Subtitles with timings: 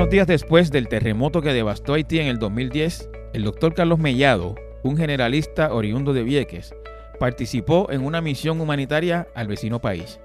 [0.00, 4.54] Unos días después del terremoto que devastó Haití en el 2010, el doctor Carlos Mellado,
[4.82, 6.74] un generalista oriundo de Vieques,
[7.18, 10.18] participó en una misión humanitaria al vecino país.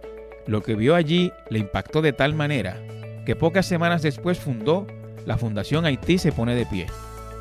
[0.47, 2.81] Lo que vio allí le impactó de tal manera
[3.25, 4.87] que pocas semanas después fundó
[5.25, 6.85] la Fundación Haití se pone de pie,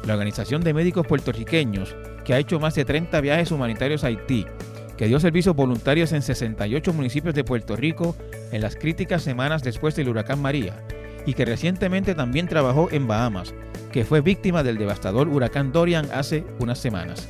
[0.05, 1.95] la organización de médicos puertorriqueños
[2.25, 4.45] que ha hecho más de 30 viajes humanitarios a Haití,
[4.96, 8.16] que dio servicios voluntarios en 68 municipios de Puerto Rico
[8.51, 10.85] en las críticas semanas después del huracán María,
[11.27, 13.55] y que recientemente también trabajó en Bahamas,
[13.93, 17.29] que fue víctima del devastador huracán Dorian hace unas semanas.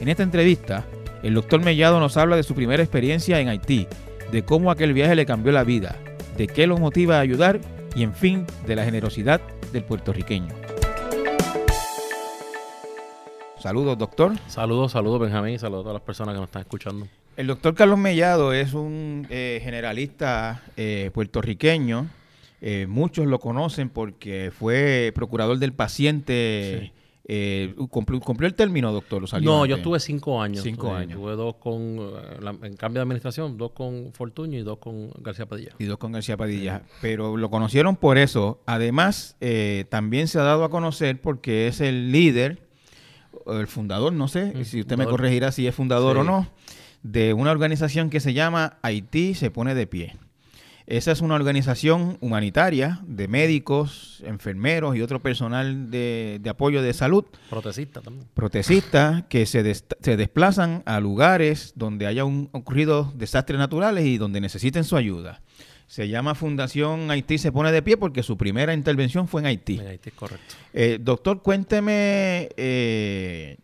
[0.00, 0.84] En esta entrevista,
[1.22, 3.86] el doctor Mellado nos habla de su primera experiencia en Haití,
[4.32, 5.96] de cómo aquel viaje le cambió la vida,
[6.36, 7.60] de qué lo motiva a ayudar
[7.94, 9.40] y, en fin, de la generosidad
[9.72, 10.54] del puertorriqueño.
[13.58, 14.32] Saludos, doctor.
[14.46, 17.06] Saludos, saludos, Benjamín, saludos a todas las personas que nos están escuchando.
[17.36, 22.06] El doctor Carlos Mellado es un eh, generalista eh, puertorriqueño.
[22.60, 26.92] Eh, muchos lo conocen porque fue procurador del paciente.
[27.88, 29.24] cumplió, el término, doctor?
[29.42, 30.62] no, yo estuve cinco años.
[30.62, 31.18] Cinco años.
[31.18, 31.98] Tuve dos con,
[32.62, 35.74] en cambio de administración, dos con Fortuño y dos con García Padilla.
[35.78, 36.82] Y dos con García Padilla.
[37.00, 38.60] Pero lo conocieron por eso.
[38.66, 39.36] Además,
[39.88, 42.70] también se ha dado a conocer porque es el líder
[43.46, 46.48] el fundador, no sé si usted me corregirá si es fundador o no,
[47.02, 50.16] de una organización que se llama Haití se pone de pie.
[50.90, 57.24] Esa es una organización humanitaria de médicos, enfermeros y otro personal de, apoyo de salud.
[57.48, 58.26] Protesistas también.
[58.34, 64.40] Protesistas que se, se, desplazan a lugares donde haya un, ocurrido desastres naturales y donde
[64.40, 65.42] necesiten su ayuda.
[65.86, 69.78] Se llama Fundación Haití se pone de pie porque su primera intervención fue en Haití.
[69.78, 70.56] En Haití, correcto.
[70.74, 73.58] Eh, doctor, cuénteme eh,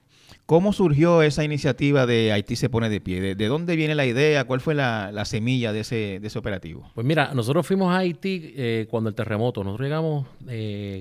[0.46, 3.34] cómo surgió esa iniciativa de Haití se pone de pie.
[3.34, 4.44] ¿De, dónde viene la idea?
[4.44, 6.90] ¿Cuál fue la, semilla de ese, de ese, operativo?
[6.94, 9.62] Pues mira, nosotros fuimos a Haití eh, cuando el terremoto.
[9.64, 10.26] Nosotros llegamos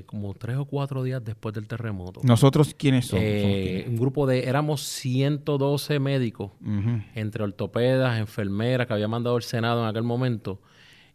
[0.08, 2.22] como tres o cuatro días después del terremoto.
[2.24, 3.24] ¿Nosotros quiénes somos?
[3.24, 6.52] Un grupo de, éramos 112 médicos,
[7.14, 10.60] entre ortopedas, enfermeras que había mandado el Senado en aquel momento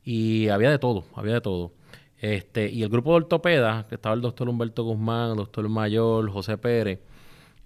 [0.05, 1.73] y había de todo, había de todo.
[2.19, 6.31] Este, y el grupo de ortopedas, que estaba el doctor Humberto Guzmán, el doctor Mayor,
[6.31, 7.01] José Pérez,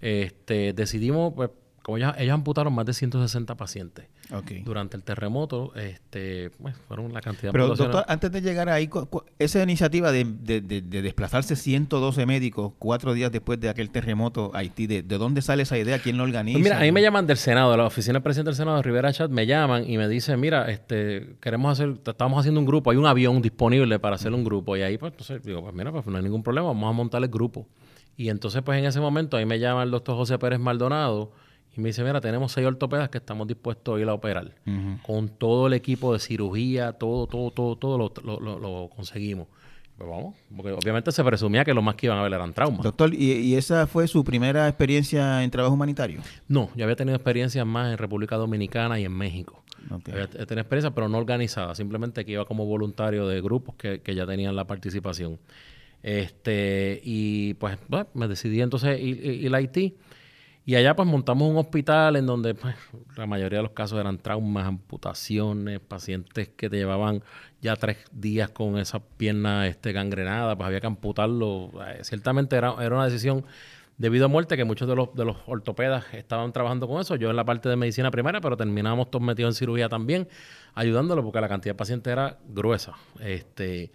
[0.05, 1.49] este, decidimos pues,
[1.81, 4.05] como ellos, ellos amputaron más de 160 pacientes
[4.63, 8.89] durante el terremoto, este, pues, fueron la cantidad Pero, doctor, antes de llegar ahí,
[9.37, 15.43] esa iniciativa de, desplazarse 112 médicos cuatro días después de aquel terremoto Haití, ¿de, dónde
[15.43, 15.99] sale esa idea?
[15.99, 16.57] ¿Quién lo organiza?
[16.57, 18.77] Pues mira, a mí me llaman del Senado, de la oficina del presidente del Senado,
[18.77, 22.65] de Rivera Chat, me llaman y me dicen, mira, este, queremos hacer, estamos haciendo un
[22.65, 24.75] grupo, hay un avión disponible para hacer un grupo.
[24.75, 27.21] Y ahí, pues, entonces, digo, pues mira, pues no hay ningún problema, vamos a montar
[27.21, 27.67] el grupo.
[28.17, 31.31] Y entonces, pues en ese momento, ahí me llama el doctor José Pérez Maldonado,
[31.77, 34.53] y me dice, mira, tenemos seis ortopedas que estamos dispuestos a ir a operar.
[35.03, 39.47] Con todo el equipo de cirugía, todo, todo, todo, todo lo, conseguimos.
[39.97, 42.81] Pues vamos, porque obviamente se presumía que lo más que iban a ver eran traumas.
[42.81, 46.21] Doctor, ¿y, esa fue su primera experiencia en trabajo humanitario?
[46.49, 49.63] No, yo había tenido experiencias más en República Dominicana y en México.
[49.89, 54.25] Había tenido experiencia, pero no organizada, simplemente que iba como voluntario de grupos que, ya
[54.25, 55.39] tenían la participación.
[56.05, 57.79] Este, y pues
[58.13, 59.97] me decidí entonces ir, a Haití
[60.63, 62.75] y allá pues montamos un hospital en donde pues,
[63.17, 67.23] la mayoría de los casos eran traumas, amputaciones, pacientes que te llevaban
[67.59, 71.71] ya tres días con esa pierna este, gangrenada, pues había que amputarlo.
[71.87, 73.43] Eh, ciertamente era, era una decisión
[73.97, 77.15] debido a muerte que muchos de los, de los ortopedas estaban trabajando con eso.
[77.15, 80.27] Yo en la parte de medicina primera, pero terminamos todos metidos en cirugía también,
[80.75, 82.93] ayudándolo porque la cantidad de pacientes era gruesa.
[83.19, 83.91] Este...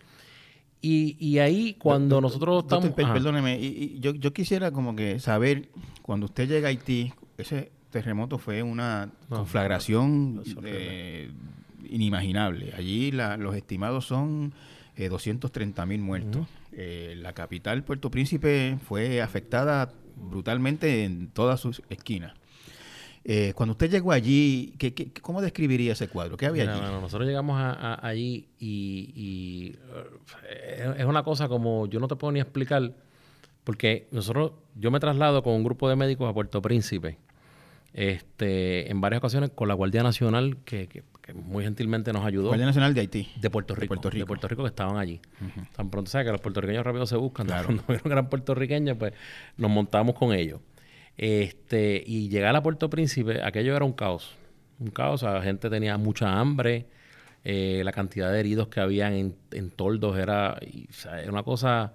[0.82, 2.90] Y, y ahí cuando nosotros estamos...
[2.90, 5.68] perdóneme, y, yo, yo quisiera como que saber,
[6.02, 11.30] cuando usted llega a Haití, ese terremoto fue una conflagración eh,
[11.88, 12.72] inimaginable.
[12.76, 14.54] Allí los estimados son
[14.96, 16.46] eh, 230 mil muertos.
[16.72, 22.34] Eh, la capital, Puerto Príncipe, fue afectada brutalmente en todas sus esquinas.
[23.22, 26.36] Eh, cuando usted llegó allí, ¿qué, cómo describiría ese cuadro?
[26.36, 26.80] ¿Qué había allí?
[26.80, 27.60] nosotros llegamos
[28.02, 29.74] allí y,
[30.48, 32.94] eh, es una cosa como yo no te puedo ni explicar,
[33.64, 37.18] porque nosotros, yo me traslado con un grupo de médicos a Puerto Príncipe,
[37.92, 41.02] este, en varias ocasiones con la Guardia Nacional, que,
[41.34, 42.48] muy gentilmente nos ayudó.
[42.48, 43.28] Guardia Nacional de Haití.
[43.36, 43.94] De Puerto Rico.
[43.94, 45.20] De Puerto Rico, que estaban allí.
[45.76, 47.46] Tan pronto sabes que los puertorriqueños rápido se buscan.
[47.46, 47.66] Claro.
[47.66, 49.12] Cuando vieron que eran puertorriqueños, pues
[49.56, 50.60] nos montamos con ellos.
[51.22, 54.32] Este, y llegar a Puerto Príncipe, aquello era un caos.
[54.78, 56.86] Un caos, la gente tenía mucha hambre,
[57.44, 60.58] eh, la cantidad de heridos que habían en, toldos era,
[61.28, 61.92] una cosa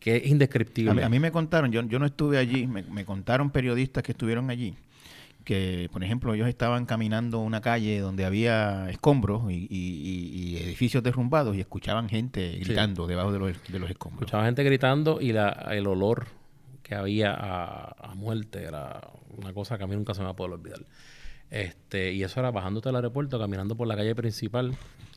[0.00, 1.04] que es indescriptible.
[1.04, 4.74] A mí, me contaron, yo, yo no estuve allí, me, contaron periodistas que estuvieron allí,
[5.44, 11.60] que, por ejemplo, ellos estaban caminando una calle donde había escombros y, edificios derrumbados y
[11.60, 14.22] escuchaban gente gritando debajo de los, de los escombros.
[14.22, 16.39] Escuchaban gente gritando y la, el olor
[16.90, 19.00] que había a, muerte era
[19.38, 20.80] una cosa que a mí nunca se me va a poder olvidar.
[21.48, 24.74] Este, y eso era bajándote del aeropuerto, caminando por la calle principal.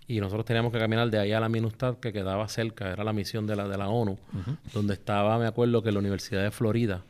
[0.08, 3.12] Y nosotros teníamos que caminar de ahí a la Minustad, que quedaba cerca, era la
[3.12, 4.20] misión de la, de la ONU,
[4.72, 7.06] donde estaba, me acuerdo que la Universidad de Florida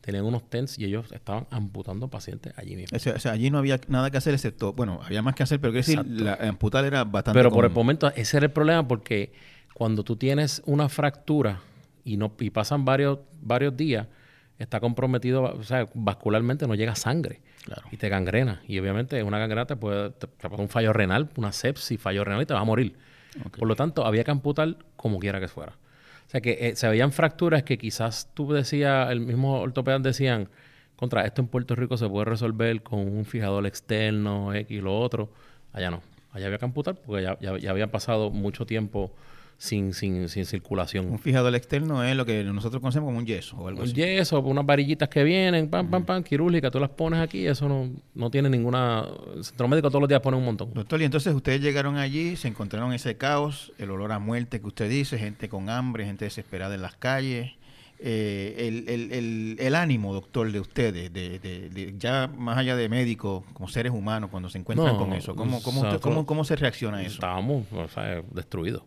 [0.00, 2.96] tenían unos tents y ellos estaban amputando pacientes allí mismo.
[2.96, 5.74] O sea, allí no había nada que hacer excepto, bueno, había más que hacer, pero
[5.74, 9.34] que decir, la, amputar era bastante Pero por el momento ese era el problema porque
[9.74, 11.60] cuando tú tienes una fractura
[12.06, 14.06] y no y pasan varios varios días,
[14.58, 17.42] está comprometido, o sea, vascularmente no llega sangre
[17.90, 18.62] y te gangrena.
[18.66, 22.46] Y obviamente una gangrena te puede, te, un fallo renal, una sepsis, fallo renal y
[22.46, 22.94] te va a morir.
[23.58, 25.72] Por lo tanto, había que amputar como quiera que fuera.
[26.26, 30.48] O sea, que eh, se veían fracturas que quizás tú decías, el mismo ortopedas decían,
[30.94, 35.28] contra esto en Puerto Rico se puede resolver con un fijador externo, X, lo otro.
[35.72, 36.02] Allá no.
[36.32, 39.12] Allá había que amputar porque ya, ya había pasado mucho tiempo
[39.58, 41.10] sin, sin, sin circulación.
[41.10, 44.40] Un fijador externo es lo que nosotros conocemos como un yeso o algo un yeso,
[44.40, 48.30] unas varillitas que vienen, pam, pam, pam, quirúrgica, tú las pones aquí, eso no, no
[48.30, 49.04] tiene ninguna...
[49.34, 50.72] El centro médico todos los días pone un montón.
[50.74, 54.66] Doctor, y entonces ustedes llegaron allí, se encontraron ese caos, el olor a muerte que
[54.66, 57.52] usted dice, gente con hambre, gente desesperada en las calles.
[57.98, 62.90] Eh, el, el, el, el, ánimo, doctor, de ustedes, de, de, ya más allá de
[62.90, 66.98] médicos, como seres humanos, cuando se encuentran con eso, ¿cómo, cómo, cómo, cómo, se reacciona
[66.98, 67.14] a eso?
[67.14, 68.82] Estábamos o sea, destruidos.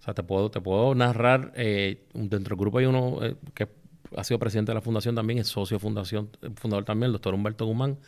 [0.00, 3.68] O sea, te puedo, te puedo narrar, eh, dentro del grupo hay uno eh, que
[4.16, 7.66] ha sido presidente de la fundación también, es socio fundación, fundador también, el doctor Humberto
[7.66, 7.98] Guzmán,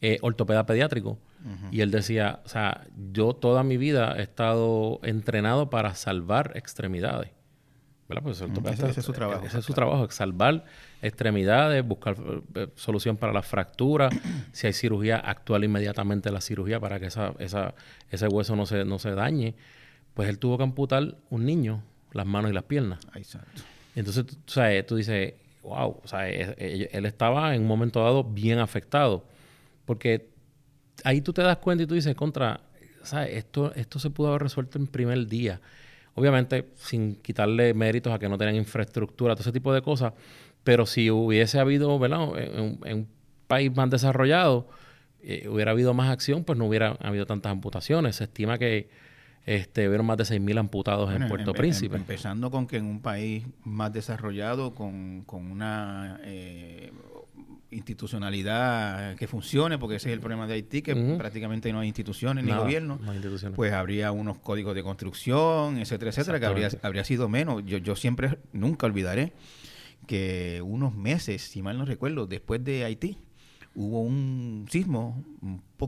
[0.00, 1.18] eh, ortopeda pediátrico.
[1.70, 7.32] Y él decía, o sea, yo toda mi vida he estado entrenado para salvar extremidades.
[8.08, 8.22] ¿Verdad?
[8.22, 9.44] Pues ese, es su trabajo.
[9.44, 10.64] Ese es su trabajo, salvar
[11.02, 12.16] extremidades, buscar
[12.76, 14.08] solución para la fractura.
[14.52, 17.74] si hay cirugía, actuar inmediatamente la cirugía para que esa, esa,
[18.10, 19.54] ese hueso no se, no se dañe
[20.14, 21.82] pues él tuvo que amputar un niño
[22.12, 23.00] las manos y las piernas.
[23.14, 23.62] Exacto.
[23.94, 28.58] entonces, tú, sabes, tú dices, wow, o sea, él, estaba en un momento dado bien
[28.58, 29.26] afectado.
[29.84, 30.30] Porque
[31.02, 32.60] ahí tú te das cuenta y tú dices, contra,
[33.02, 33.34] ¿sabes?
[33.34, 35.60] Esto, esto se pudo haber resuelto en primer día.
[36.14, 40.12] Obviamente, sin quitarle méritos a que no tenían infraestructura, todo ese tipo de cosas.
[40.62, 42.38] Pero si hubiese habido, ¿verdad?
[42.38, 43.08] En, un
[43.48, 44.68] país más desarrollado,
[45.22, 48.16] eh, hubiera habido más acción, pues no hubiera habido tantas amputaciones.
[48.16, 48.88] Se estima que
[49.46, 51.96] este, hubieron más de 6.000 amputados en Puerto Príncipe.
[51.96, 56.92] empezando con que en un país más desarrollado, con, una eh,
[57.70, 62.44] institucionalidad que funcione, porque ese es el problema de Haití, que prácticamente no hay instituciones
[62.44, 62.98] ni gobierno,
[63.54, 67.62] pues habría unos códigos de construcción, etcétera, etcétera, que habría, habría sido menos.
[67.66, 69.34] Yo, yo siempre, nunca olvidaré
[70.06, 73.18] que unos meses, si mal no recuerdo, después de Haití,
[73.74, 75.24] hubo un sismo,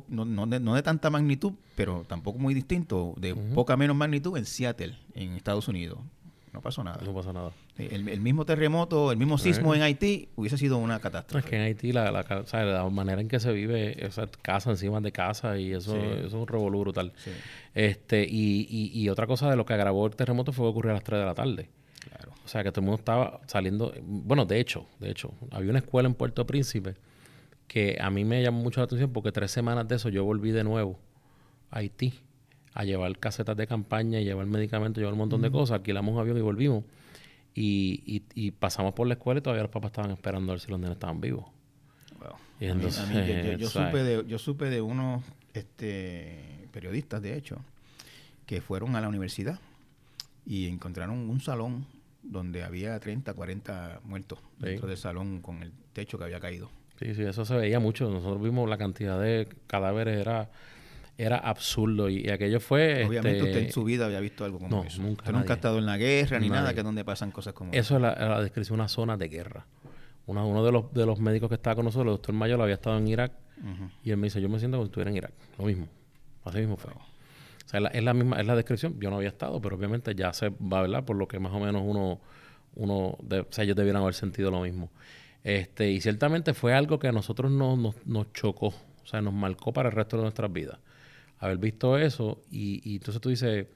[0.09, 4.37] no, no, de, no, de, tanta magnitud, pero tampoco muy distinto, de poca menos magnitud
[4.37, 5.99] en Seattle, en Estados Unidos.
[6.53, 6.99] No pasó nada.
[7.05, 7.51] No pasó nada.
[7.77, 11.45] El, mismo terremoto, el mismo sismo en Haití hubiese sido una catástrofe.
[11.45, 15.13] Es que en Haití la, la, manera en que se vive, esa casa encima de
[15.13, 17.13] casa y eso, es un revolú brutal.
[17.75, 20.93] Este, y, y, y, otra cosa de lo que agravó el terremoto fue que ocurrió
[20.93, 21.69] a las 3 de la tarde.
[22.09, 22.33] Claro.
[22.43, 25.81] O sea que todo el mundo estaba saliendo, bueno, de hecho, de hecho, había una
[25.81, 26.95] escuela en Puerto Príncipe
[27.67, 30.51] que a mí me llamó mucho la atención porque tres semanas de eso yo volví
[30.51, 30.99] de nuevo
[31.71, 32.21] a Haití
[32.77, 35.77] a llevar casetas de campaña, y llevar medicamentos, llevar un montón de cosas.
[35.77, 36.85] Alquilamos un avión y volvimos.
[37.55, 40.71] Y, y, pasamos por la escuela y todavía los papás estaban esperando a ver si
[40.71, 41.47] los nenes estaban vivos.
[42.61, 45.25] Y entonces, yo, supe de, yo supe de unos
[45.55, 47.57] este, periodistas, de hecho,
[48.45, 49.59] que fueron a la universidad
[50.45, 51.87] y encontraron un salón
[52.23, 56.71] donde había 30, 40 muertos dentro del salón con el techo que había caído.
[56.99, 58.09] Sí, sí, eso se veía mucho.
[58.11, 60.51] Nosotros vimos la cantidad de cadáveres, era
[61.19, 63.05] era absurdo y, aquello fue...
[63.07, 65.01] Obviamente este, usted en su vida había visto algo como eso.
[65.01, 67.73] Nunca, nunca ha estado en la guerra ni nada, que es donde pasan cosas como
[67.73, 67.81] eso.
[67.81, 69.67] Eso es la, descripción de una zona de guerra.
[70.27, 72.99] uno de los, de los médicos que estaba con nosotros, el doctor Mayor, había estado
[72.99, 73.33] en Irak
[74.03, 75.33] y él me dice, yo me siento como si estuviera en Irak.
[75.59, 75.89] Lo mismo.
[76.45, 76.93] Así mismo fue.
[76.93, 79.01] O sea, es la, misma, es la descripción.
[79.01, 81.53] Yo no había estado, pero obviamente ya se va a hablar por lo que más
[81.53, 82.21] o menos uno,
[82.75, 84.91] uno o sea, ellos debieran haber sentido lo mismo.
[85.47, 89.73] Este, y ciertamente fue algo que a nosotros nos, nos, chocó, o sea, nos marcó
[89.73, 90.81] para el resto de nuestras vidas.
[91.39, 93.69] Haber visto eso y, y entonces tú dices,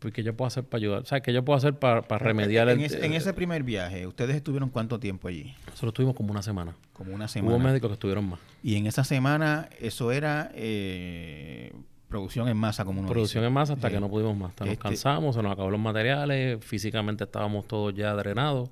[0.00, 1.02] pues, ¿qué yo puedo hacer para ayudar?
[1.02, 4.34] O sea, ¿qué yo puedo hacer para, remediar en, el, en ese primer viaje, ¿ustedes
[4.34, 5.54] estuvieron cuánto tiempo allí?
[5.66, 6.74] Nosotros estuvimos como una semana.
[6.94, 7.54] Como una semana.
[7.54, 8.40] Hubo médicos que estuvieron más.
[8.64, 11.74] Y en esa semana, eso era eh,
[12.08, 14.50] producción en masa, como uno Producción en masa hasta que no pudimos más.
[14.50, 18.68] Hasta nos este cansamos, se nos acabaron los materiales, físicamente estábamos todos ya drenados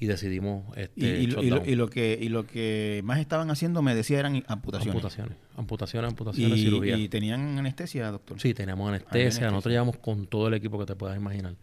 [0.00, 4.42] y decidimos este, y, lo, que y lo que más estaban haciendo me decía eran
[4.48, 4.94] amputaciones.
[4.94, 6.96] Amputaciones amputaciones amputaciones y, cirugía.
[6.96, 8.40] y tenían anestesia doctor.
[8.40, 9.50] Sí teníamos anestesia.
[9.50, 11.54] nosotros llevamos con todo el equipo que te puedas imaginar.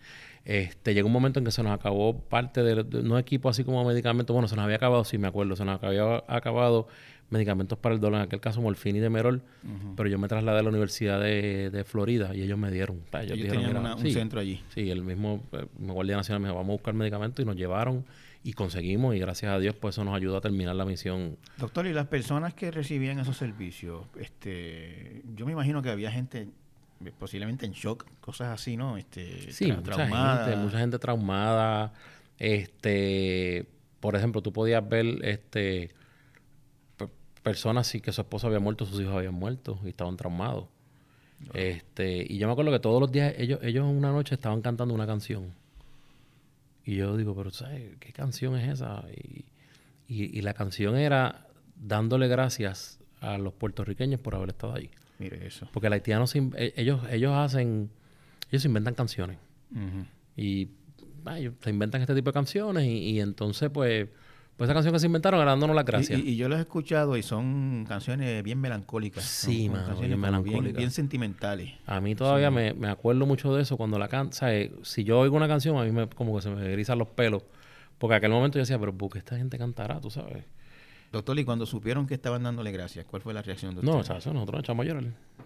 [0.45, 3.83] Este llegó un momento en que se nos acabó parte de, no equipo así como
[3.83, 4.33] medicamentos.
[4.33, 6.87] Bueno se nos había acabado sí me acuerdo se nos había acabado
[7.29, 9.41] medicamentos para el dolor, en aquel caso morfina y demerol,
[9.95, 13.01] pero yo me trasladé a la Universidad de, Florida y ellos me dieron.
[13.13, 14.61] Ellos, tenían un centro allí.
[14.73, 18.05] Sí, el mismo eh, Guardia Nacional me dijo, vamos a buscar medicamentos y nos llevaron
[18.43, 21.37] y conseguimos y gracias a Dios pues eso nos ayudó a terminar la misión.
[21.57, 26.47] Doctor, y las personas que recibían esos servicios, este, yo me imagino que había gente
[27.03, 28.97] eh, posiblemente en shock, cosas así, ¿no?
[28.97, 30.45] Este, sí, mucha traumada.
[30.45, 31.93] gente, mucha gente traumada.
[32.39, 33.65] Este,
[33.99, 35.91] por ejemplo, tú podías ver este
[37.47, 40.65] personas sí que su esposo había muerto, sus hijos habían muerto y estaban traumados.
[41.53, 44.93] Este, y yo me acuerdo que todos los días ellos, ellos una noche estaban cantando
[44.93, 45.53] una canción.
[46.83, 49.05] Y yo digo, pero ¿sabes qué canción es esa?
[49.15, 49.45] Y,
[50.09, 54.89] y, la canción era dándole gracias a los puertorriqueños por haber estado ahí.
[55.17, 55.69] Mire eso.
[55.71, 57.89] Porque el haitiano, e, ellos, ellos hacen,
[58.51, 59.37] ellos inventan canciones.
[60.35, 60.69] Y
[61.61, 64.09] se inventan este tipo de canciones y entonces pues
[64.57, 66.19] pues esa canción que se inventaron dándonos la gracias.
[66.19, 69.23] Y, yo las he escuchado y son canciones bien melancólicas.
[69.23, 70.77] Sí, bien melancólicas.
[70.77, 71.73] Bien, sentimentales.
[71.85, 74.35] A mí todavía me, acuerdo mucho de eso cuando la canto.
[74.81, 77.43] Si yo oigo una canción, a mí me, como que se me erizan los pelos.
[77.99, 80.01] Porque aquel momento yo decía, pero ¿por qué esta gente cantará?
[80.01, 80.43] Tú sabes.
[81.11, 83.91] Doctor, y cuando supieron que estaban dándole gracias, ¿cuál fue la reacción de usted?
[83.91, 85.03] No, o sea, eso nosotros echamos a llorar.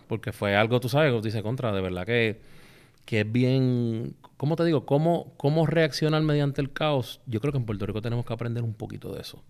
[0.08, 2.40] Porque fue algo, tú sabes, dice contra, de verdad que
[3.12, 4.86] que es bien, ¿cómo te digo?
[4.86, 7.20] ¿Cómo, ¿Cómo reaccionar mediante el caos?
[7.26, 9.44] Yo creo que en Puerto Rico tenemos que aprender un poquito de eso.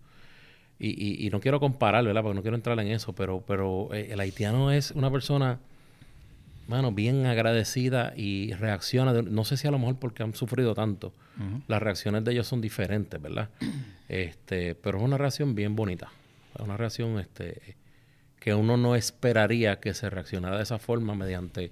[0.80, 2.24] Y, y, no quiero comparar, ¿verdad?
[2.24, 5.60] Porque no quiero entrar en eso, pero, pero eh, el haitiano es una persona,
[6.68, 11.14] bueno, bien agradecida y reacciona, no sé si a lo mejor porque han sufrido tanto,
[11.68, 13.50] las reacciones de ellos son diferentes, ¿verdad?
[14.10, 16.10] este, pero es una reacción bien bonita,
[16.56, 17.76] es una reacción este,
[18.40, 21.72] que uno no esperaría que se reaccionara de esa forma mediante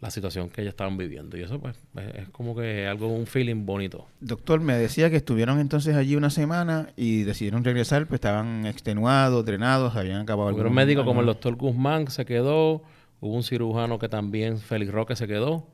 [0.00, 1.36] la situación que ellos estaban viviendo.
[1.36, 1.76] Y eso pues
[2.14, 4.06] es como que algo, un feeling bonito.
[4.20, 9.44] Doctor, me decía que estuvieron entonces allí una semana y decidieron regresar, pues estaban extenuados,
[9.44, 10.50] drenados, habían acabado...
[10.50, 12.82] Hubo un médico como el doctor Guzmán se quedó,
[13.20, 15.66] hubo un cirujano que también, Félix Roque, se quedó.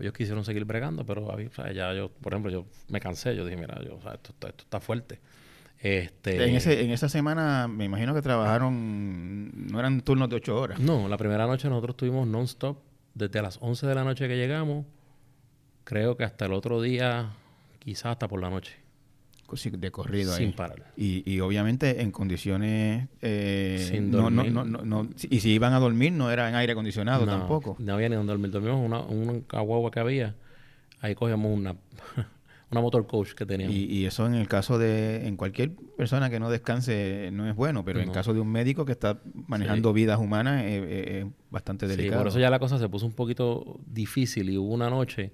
[0.00, 1.28] Ellos quisieron seguir bregando, pero
[1.72, 5.20] ya yo, por ejemplo, yo me cansé, yo dije, mira, yo, esto, esto, está fuerte.
[5.78, 10.58] Este, en, ese, en esa semana me imagino que trabajaron, no eran turnos de ocho
[10.58, 10.80] horas.
[10.80, 12.78] No, la primera noche nosotros estuvimos non-stop
[13.14, 14.84] desde las 11 de la noche que llegamos,
[15.84, 17.30] creo que hasta el otro día,
[17.78, 18.84] quizás hasta por la noche.
[19.72, 20.46] De corrido ahí.
[20.46, 20.92] Sin parar.
[20.96, 23.08] Y, y obviamente en condiciones...
[23.22, 24.50] Eh, Sin dormir.
[24.50, 27.76] No, no, no, y si iban a dormir no era en aire acondicionado tampoco.
[27.78, 28.50] No había ni donde dormir.
[28.50, 30.34] Dormimos una, un agua que había.
[31.00, 31.76] Ahí cogíamos una,
[32.74, 33.74] una motor coach que teníamos.
[33.74, 37.84] Y, eso en el caso de en cualquier persona que no descanse no es bueno,
[37.84, 42.14] pero en el caso de un médico que está manejando vidas humanas es, bastante delicado.
[42.14, 45.30] Sí, por eso ya la cosa se puso un poquito difícil y hubo una noche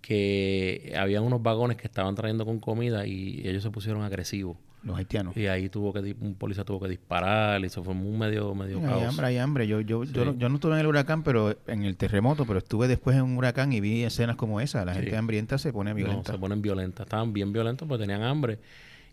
[0.00, 4.96] que había unos vagones que estaban trayendo con comida y ellos se pusieron agresivos los
[4.96, 5.36] haitianos.
[5.36, 8.80] Y ahí tuvo que un policía tuvo que disparar y eso fue un medio medio
[8.80, 9.00] caos.
[9.00, 9.66] Hay hambre, hay hambre.
[9.66, 13.16] Yo yo, yo, no estuve en el huracán, pero en el terremoto, pero estuve después
[13.16, 14.84] en un huracán y vi escenas como esa.
[14.84, 16.32] La gente hambrienta se pone violenta.
[16.32, 17.06] se ponen violentas.
[17.06, 18.58] Estaban bien violentos porque tenían hambre.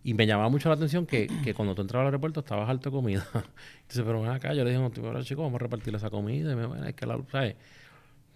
[0.04, 2.90] Y me llamaba mucho la atención que, que cuando tú entrabas al aeropuerto estabas alto
[2.90, 3.28] de comida.
[3.88, 6.54] Dice, pero ven acá, yo le dije, no, chicos, vamos a repartir esa comida.
[6.54, 7.56] Y me, bueno, es que la, ¿sabes?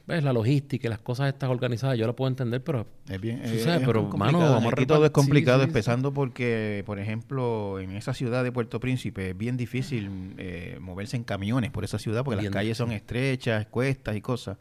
[0.08, 3.42] Ves la logística y las cosas estas organizadas, yo lo puedo entender, pero es bien,
[3.86, 8.52] pero mano, vamos Aquí todo es complicado, empezando porque, por ejemplo, en esa ciudad de
[8.52, 12.78] Puerto Príncipe es bien difícil eh, moverse en camiones por esa ciudad porque las calles
[12.78, 14.58] son estrechas, cuestas y cosas.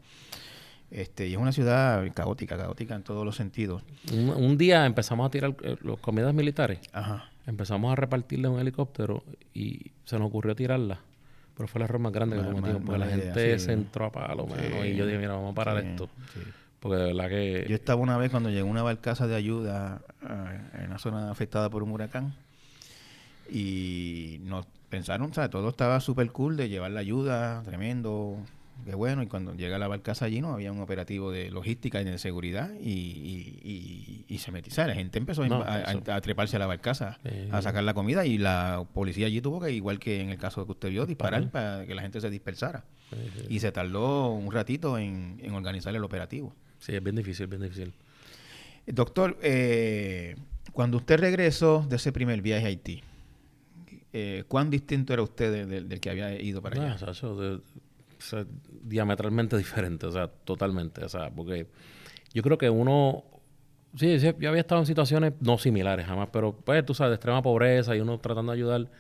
[0.91, 3.83] Este, y es una ciudad caótica, caótica en todos los sentidos.
[4.13, 6.79] Un, día empezamos a tirar eh, los comidas militares.
[6.93, 7.31] Ajá.
[7.47, 11.01] Empezamos a repartirle un helicóptero y se nos ocurrió tirarla
[11.57, 14.47] pero fue el error más grande que cometimos, porque la gente se entró a palo,
[14.85, 16.09] y yo dije, mira, vamos a parar esto.
[16.81, 17.67] Porque de verdad que...
[17.69, 20.03] Yo estaba una vez cuando llegó una barcaza de ayuda
[20.75, 22.35] en una zona afectada por un huracán
[23.51, 28.37] y nos pensaron, o sea, todo estaba súper cool de llevar la ayuda, tremendo,
[28.85, 32.05] Qué bueno, y cuando llega la barcaza allí no había un operativo de logística y
[32.05, 34.87] de seguridad y, y, se metió.
[34.87, 37.19] la gente empezó a, treparse a la barcaza,
[37.51, 40.67] a sacar la comida y la policía allí tuvo que, igual que en el caso
[40.67, 42.85] que usted vio, disparar para que la gente se dispersara.
[43.49, 46.55] y se tardó un ratito en, organizar el operativo.
[46.79, 47.95] Sí, es bien difícil, bien difícil.
[48.87, 50.37] Doctor, eh,
[50.73, 53.03] cuando usted regresó de ese primer viaje a Haití,
[54.13, 57.13] eh, ¿cuán distinto era usted del, que había ido para allá?
[57.13, 57.61] de,
[58.83, 61.67] diametralmente diferente, o sea, totalmente, o sea, porque
[62.33, 63.25] yo creo que uno,
[63.97, 67.15] Sí, sí, yo había estado en situaciones no similares jamás, pero pues tú sabes, de
[67.15, 68.91] extrema pobreza y uno tratando de ayudar.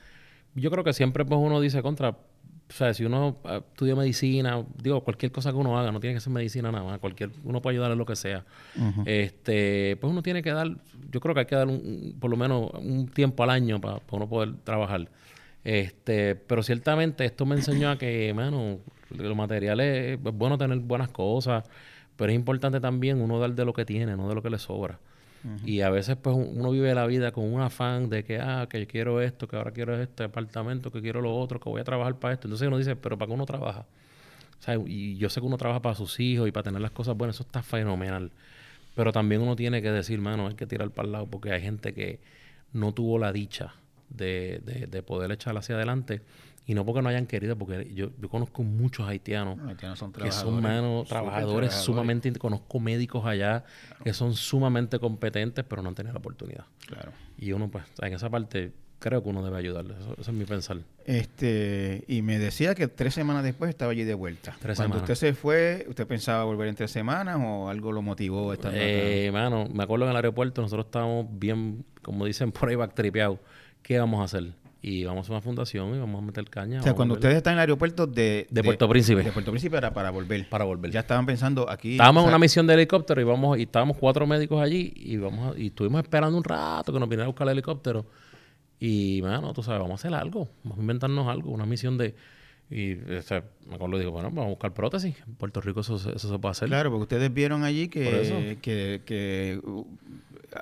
[0.54, 4.64] Yo creo que siempre pues uno dice contra, o sea, si uno ah, estudia medicina,
[4.80, 7.60] digo, cualquier cosa que uno haga, no tiene que ser medicina nada más, cualquier, uno
[7.60, 8.44] puede ayudar en lo que sea.
[9.04, 10.68] Este, pues uno tiene que dar,
[11.10, 14.00] yo creo que hay que dar un, por lo menos un tiempo al año para,
[14.12, 15.08] uno poder trabajar.
[15.64, 18.78] Este, pero ciertamente esto me enseñó a que, mano,
[19.14, 21.64] los materiales es bueno tener buenas cosas,
[22.16, 24.58] pero es importante también uno dar de lo que tiene, no de lo que le
[24.58, 24.98] sobra.
[25.66, 28.86] Y a veces pues uno vive la vida con un afán de que, ah, que
[28.86, 32.18] quiero esto, que ahora quiero este apartamento, que quiero lo otro, que voy a trabajar
[32.18, 32.48] para esto.
[32.48, 33.80] Entonces uno dice, pero ¿para qué uno trabaja?
[34.58, 36.92] O sea, y yo sé que uno trabaja para sus hijos y para tener las
[36.92, 38.30] cosas buenas, eso está fenomenal.
[38.94, 41.60] Pero también uno tiene que decir, mano, hay que tirar para el lado porque hay
[41.60, 42.20] gente que
[42.72, 43.74] no tuvo la dicha
[44.08, 46.22] de, de, de poder echar hacia adelante
[46.66, 49.58] y no porque no hayan querido, porque yo, yo conozco muchos haitianos,
[49.96, 53.64] son que son manos, trabajadores, sumamente, conozco médicos allá
[54.02, 56.64] que son sumamente competentes, pero no han tenido la oportunidad.
[56.86, 57.12] Claro.
[57.36, 59.98] Y uno, pues, en esa parte, creo que uno debe ayudarles.
[59.98, 60.78] Eso, es mi pensar.
[61.04, 64.56] Este, y me decía que tres semanas después estaba allí de vuelta.
[64.62, 65.02] Tres Cuando semanas.
[65.02, 69.28] usted se fue, ¿usted pensaba volver en tres semanas o algo lo motivó estando Eh,
[69.30, 73.38] mano, me acuerdo en el aeropuerto, nosotros estábamos bien, como dicen por ahí, backtripeados.
[73.82, 74.54] ¿Qué vamos a hacer?
[74.86, 76.80] Y vamos a una fundación y vamos a meter caña.
[76.80, 79.22] O sea, cuando ustedes están en el aeropuerto de, de, Puerto Príncipe.
[79.22, 80.46] De Puerto Príncipe era para volver.
[80.50, 80.90] Para volver.
[80.90, 81.92] Ya estaban pensando aquí.
[81.92, 85.54] Estábamos en una misión de helicóptero y vamos y estábamos cuatro médicos allí y vamos
[85.54, 88.04] a, y estuvimos esperando un rato que nos viniera a buscar el helicóptero.
[88.78, 92.14] Y, bueno, tú sabes, vamos a hacer algo, vamos a inventarnos algo, una misión de...
[92.70, 95.14] Y o sea, me acuerdo, digo, bueno, vamos a buscar prótesis.
[95.26, 96.68] En Puerto Rico eso, eso se puede hacer.
[96.68, 99.86] Claro, porque ustedes vieron allí que, que, que uh,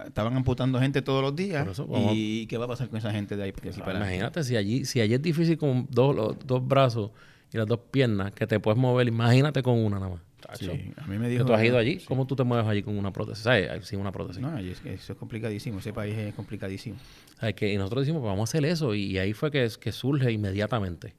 [0.06, 1.66] estaban amputando gente todos los días.
[1.66, 3.52] Eso, ¿Y qué va a pasar con esa gente de ahí?
[3.56, 7.10] Ah, para imagínate, si allí, si allí es difícil con dos, los, dos brazos
[7.52, 10.20] y las dos piernas que te puedes mover, imagínate con una nada más.
[10.58, 11.44] Sí, a mí me dijo...
[11.44, 12.00] ¿Tú has ido allí?
[12.00, 12.06] Sí.
[12.06, 13.44] ¿Cómo tú te mueves allí con una prótesis?
[13.44, 13.86] ¿Sabes?
[13.86, 14.42] Sin una prótesis.
[14.42, 15.78] No, es que eso es complicadísimo.
[15.78, 16.96] Ese país es complicadísimo.
[17.38, 17.54] ¿Sabes?
[17.54, 18.94] Que, y nosotros decimos, pues vamos a hacer eso.
[18.94, 21.14] Y, ahí fue que, que surge inmediatamente.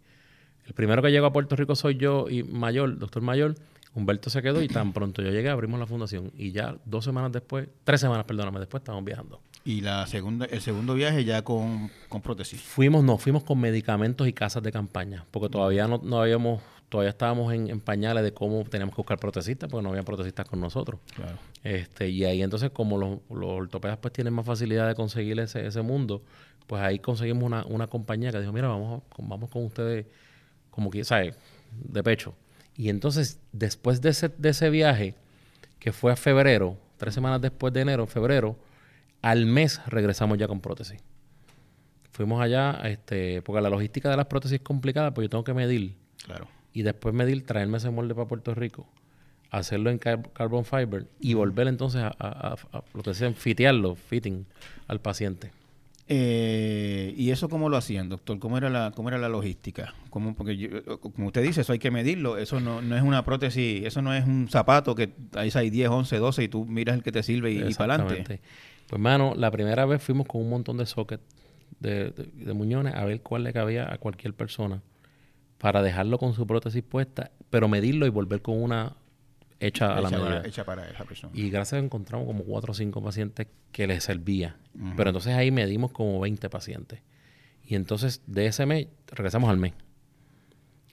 [0.66, 3.56] El primero que llegó a Puerto Rico soy yo y Mayor, doctor Mayor.
[3.96, 6.32] Humberto se quedó y tan pronto yo llegué abrimos la fundación.
[6.36, 9.40] Y ya dos semanas después, tres semanas, perdóname, después estábamos viajando.
[9.66, 12.60] ¿Y la segunda, el segundo viaje ya con, con prótesis?
[12.60, 15.26] Fuimos, no, fuimos con medicamentos y casas de campaña.
[15.30, 19.18] Porque todavía no, no habíamos todavía estábamos en, en, pañales de cómo teníamos que buscar
[19.18, 21.00] protecistas, porque no había protecistas con nosotros.
[21.16, 21.40] Claro.
[21.64, 25.66] Este, y ahí entonces, como los, los, ortopedas pues tienen más facilidad de conseguir ese,
[25.66, 26.22] ese mundo,
[26.68, 30.06] pues ahí conseguimos una, una compañía que dijo, mira, vamos, vamos con ustedes,
[30.74, 31.36] como que, ¿sabes?
[31.72, 32.36] De pecho.
[32.76, 35.16] Y entonces, después de ese, de ese viaje,
[35.80, 38.58] que fue a febrero, tres semanas después de enero, febrero,
[39.22, 41.00] al mes regresamos ya con prótesis.
[42.12, 45.54] Fuimos allá, este, porque la logística de las prótesis es complicada, pues yo tengo que
[45.54, 45.96] medir.
[46.26, 48.88] Claro y después medir, traerme ese molde para Puerto Rico,
[49.52, 53.36] hacerlo en car carbon fiber y volver entonces a, a, a, a lo que dicen,
[53.36, 54.46] fitearlo, fitting
[54.88, 55.52] al paciente.
[56.08, 58.38] Eh, ¿Y eso cómo lo hacían, doctor?
[58.40, 59.94] ¿Cómo era la, cómo era la logística?
[60.10, 62.38] ¿Cómo, porque yo, como usted dice, eso hay que medirlo.
[62.38, 65.90] Eso no, no, es una prótesis, eso no es un zapato que ahí hay 10,
[65.90, 68.42] 11, 12 y tú miras el que te sirve y, para adelante.
[68.88, 71.24] Pues, mano, la primera vez fuimos con un montón de sockets
[71.80, 74.82] de muñones a ver cuál le cabía a cualquier persona
[75.64, 78.98] para dejarlo con su prótesis puesta, pero medirlo y volver con una
[79.60, 80.44] hecha, hecha a la medida.
[80.46, 81.34] Hecha para esa persona.
[81.36, 84.58] Y gracias a Dios encontramos como cuatro o cinco pacientes que les servía.
[84.76, 84.94] Uh -huh.
[84.98, 87.00] Pero entonces ahí medimos como 20 pacientes.
[87.66, 89.74] Y entonces de ese mes regresamos al mes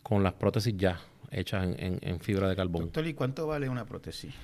[0.03, 2.83] con las prótesis ya hechas en, en, en fibra de carbón.
[2.83, 4.35] Doctor, ¿y cuánto vale una prótesis?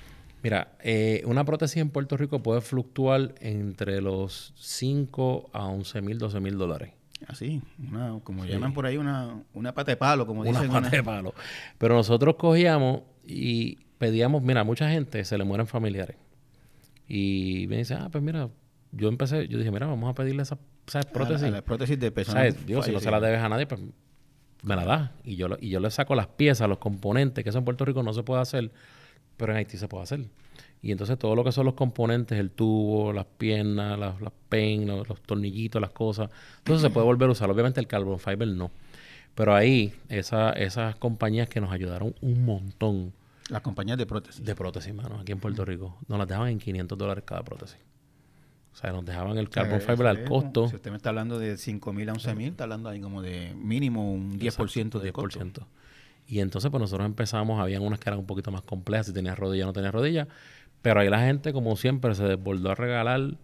[0.43, 6.17] Mira, eh, una prótesis en Puerto Rico puede fluctuar entre los 5 a 11 mil,
[6.19, 6.93] 12 mil dólares.
[7.27, 8.49] Así, una, como sí.
[8.49, 10.67] llaman por ahí, una, una pata de palo, como una dicen.
[10.67, 11.33] Pata una pata de palo.
[11.79, 16.17] Pero nosotros cogíamos y pedíamos, mira, mucha gente se le mueren familiares.
[17.07, 18.49] Y me dice, ah, pues mira,
[18.91, 20.57] yo empecé, yo dije, mira, vamos a pedirle esa,
[20.87, 21.43] esa prótesis.
[21.43, 22.53] A la, a la prótesis de personas.
[22.53, 22.65] ¿Sabes?
[22.65, 23.81] Digo, si no se la debes a nadie, pues
[24.63, 25.11] me la da.
[25.23, 28.03] Y yo, y yo le saco las piezas, los componentes, que eso en Puerto Rico
[28.03, 28.71] no se puede hacer,
[29.37, 30.25] pero en Haití se puede hacer.
[30.81, 34.87] Y entonces todo lo que son los componentes, el tubo, las piernas, las, las pen,
[34.87, 36.29] los, los, tornillitos, las cosas,
[36.59, 37.49] entonces se puede volver a usar.
[37.49, 38.71] Obviamente el carbon fiber no.
[39.33, 43.13] Pero ahí, esa, esas compañías que nos ayudaron un montón.
[43.49, 44.43] Las compañías de prótesis.
[44.43, 45.97] De prótesis, mano, aquí en Puerto Rico.
[46.07, 47.77] Nos las dejaban en 500 dólares cada prótesis.
[48.73, 50.67] O sea, nos dejaban el carbon fiber al costo.
[50.67, 53.21] Si usted me está hablando de 5 mil a 11 mil, está hablando ahí como
[53.21, 55.13] de mínimo un 10% Exacto, de 10%.
[55.13, 55.67] costo.
[56.27, 59.39] Y entonces, pues nosotros empezamos, habían unas que eran un poquito más complejas, si tenías
[59.39, 60.27] rodilla o no tenías rodilla.
[60.81, 63.37] Pero ahí la gente, como siempre, se desbordó a regalar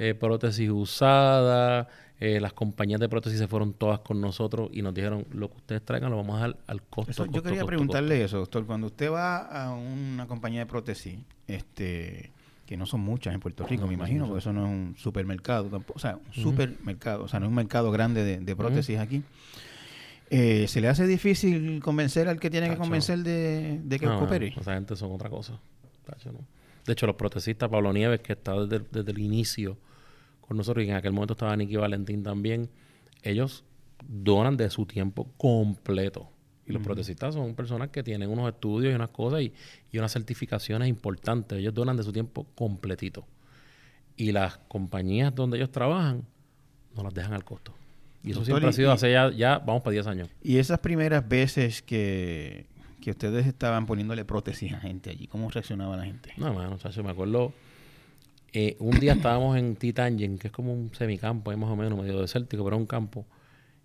[0.00, 1.86] eh, prótesis usadas.
[2.18, 5.56] Eh, las compañías de prótesis se fueron todas con nosotros y nos dijeron, lo que
[5.58, 7.10] ustedes traigan lo vamos a dar al costo.
[7.10, 8.24] Eso, costo yo quería costo, preguntarle costo.
[8.24, 8.64] eso, doctor.
[8.64, 12.32] Cuando usted va a una compañía de prótesis, este
[12.64, 15.64] que no son muchas en Puerto Rico, me imagino, porque eso no es un supermercado
[15.64, 19.24] tampoco, o sea, un supermercado, o sea, no es un mercado grande de, prótesis aquí.
[20.30, 24.54] Eh, ¿Se le hace difícil convencer al que tiene que convencer de, que coopere?
[24.56, 25.58] esa gente son otra cosa.
[26.86, 29.76] De hecho, los protesistas, Pablo Nieves, que está desde, desde, el inicio
[30.50, 32.68] con nosotros, y en aquel momento estaba Nicky Valentín también,
[33.22, 33.62] ellos
[34.04, 36.28] donan de su tiempo completo.
[36.66, 39.52] Y los protesistas son personas que tienen unos estudios y unas cosas y,
[39.92, 41.56] y, unas certificaciones importantes.
[41.56, 43.28] Ellos donan de su tiempo completito.
[44.16, 46.24] Y las compañías donde ellos trabajan
[46.96, 47.72] no las dejan al costo.
[48.24, 50.30] Y eso siempre ha sido hace ya, ya, vamos para 10 años.
[50.42, 52.66] Y esas primeras veces que,
[53.00, 56.32] que ustedes estaban poniéndole prótesis a gente allí, ¿cómo reaccionaba la gente?
[56.38, 57.54] No, mano, chacho, me acuerdo.
[58.52, 61.98] Eh, un día estábamos en Titangen, que es como un semicampo, ahí más o menos,
[61.98, 63.26] medio desértico, pero un campo.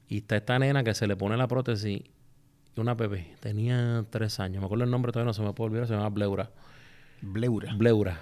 [0.08, 2.02] Y está esta nena que se le pone la prótesis,
[2.76, 5.88] una bebé, tenía tres años, me acuerdo el nombre todavía no se me puede olvidar,
[5.88, 6.52] se llama Bleura.
[7.22, 7.74] Bleura.
[7.76, 8.20] Bleura.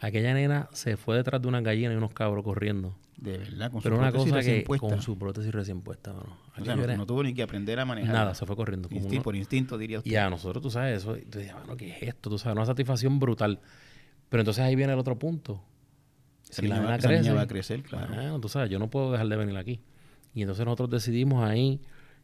[0.00, 2.94] Aquella nena se fue detrás de una gallina y unos cabros corriendo.
[3.16, 6.12] De verdad, con Pero su una cosa que con su prótesis recién puesta.
[6.12, 8.12] No, no, tuvo ni que aprender a manejar.
[8.12, 8.88] Nada, se fue corriendo.
[9.22, 10.10] por instinto, diría usted.
[10.10, 11.14] Y a nosotros, tú sabes, eso.
[11.30, 12.28] Tú dices, bueno, ¿qué es esto?
[12.28, 13.60] Tú sabes, una satisfacción brutal.
[14.28, 15.62] Pero entonces ahí viene el otro punto.
[16.50, 18.38] Si la crece, va a crecer, claro.
[18.40, 19.80] tú sabes, yo no puedo dejar de venir aquí.
[20.34, 21.80] Y entonces nosotros decidimos ahí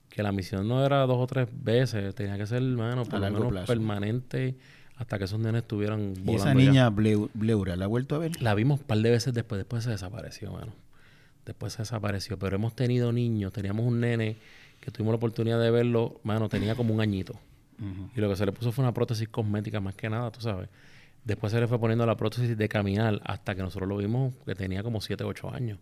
[0.09, 3.31] que la misión no era dos o tres veces, tenía que ser, hermano, por lo
[3.31, 4.57] menos permanente
[5.01, 6.33] hasta que esos nenes estuvieran volando.
[6.33, 8.43] ¿Y esa niña Bleura la ha vuelto a ver?
[8.43, 10.75] La vimos un par de veces después, después se desapareció, mano.
[11.47, 14.37] Después se desapareció, pero hemos tenido niños, teníamos un nene
[14.79, 17.41] que tuvimos la oportunidad de verlo, mano, tenía como un añito.
[18.15, 20.69] Y lo que se le puso fue una prótesis cosmética más que nada, tú sabes.
[21.25, 24.55] Después se le fue poniendo la prótesis de caminar hasta que nosotros lo vimos que
[24.55, 25.79] tenía como 7, 8 años.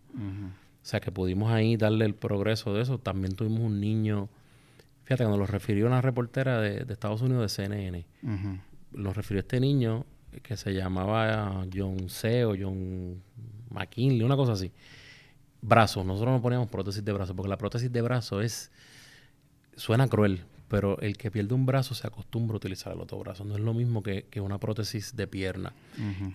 [0.81, 2.97] O sea, que pudimos ahí darle el progreso de eso.
[2.97, 4.29] También tuvimos un niño,
[5.03, 8.05] fíjate, cuando lo refirió una reportera de, Estados Unidos de CNN,
[8.93, 10.05] lo refirió este niño
[10.43, 12.45] que se llamaba John C.
[12.45, 13.21] o John
[13.69, 14.71] McKinley, una cosa así.
[15.61, 18.71] Brazos, nosotros no poníamos prótesis de brazo, porque la prótesis de brazo es,
[19.75, 23.43] suena cruel, pero el que pierde un brazo se acostumbra a utilizar el otro brazo.
[23.43, 25.73] No es lo mismo que, una prótesis de pierna.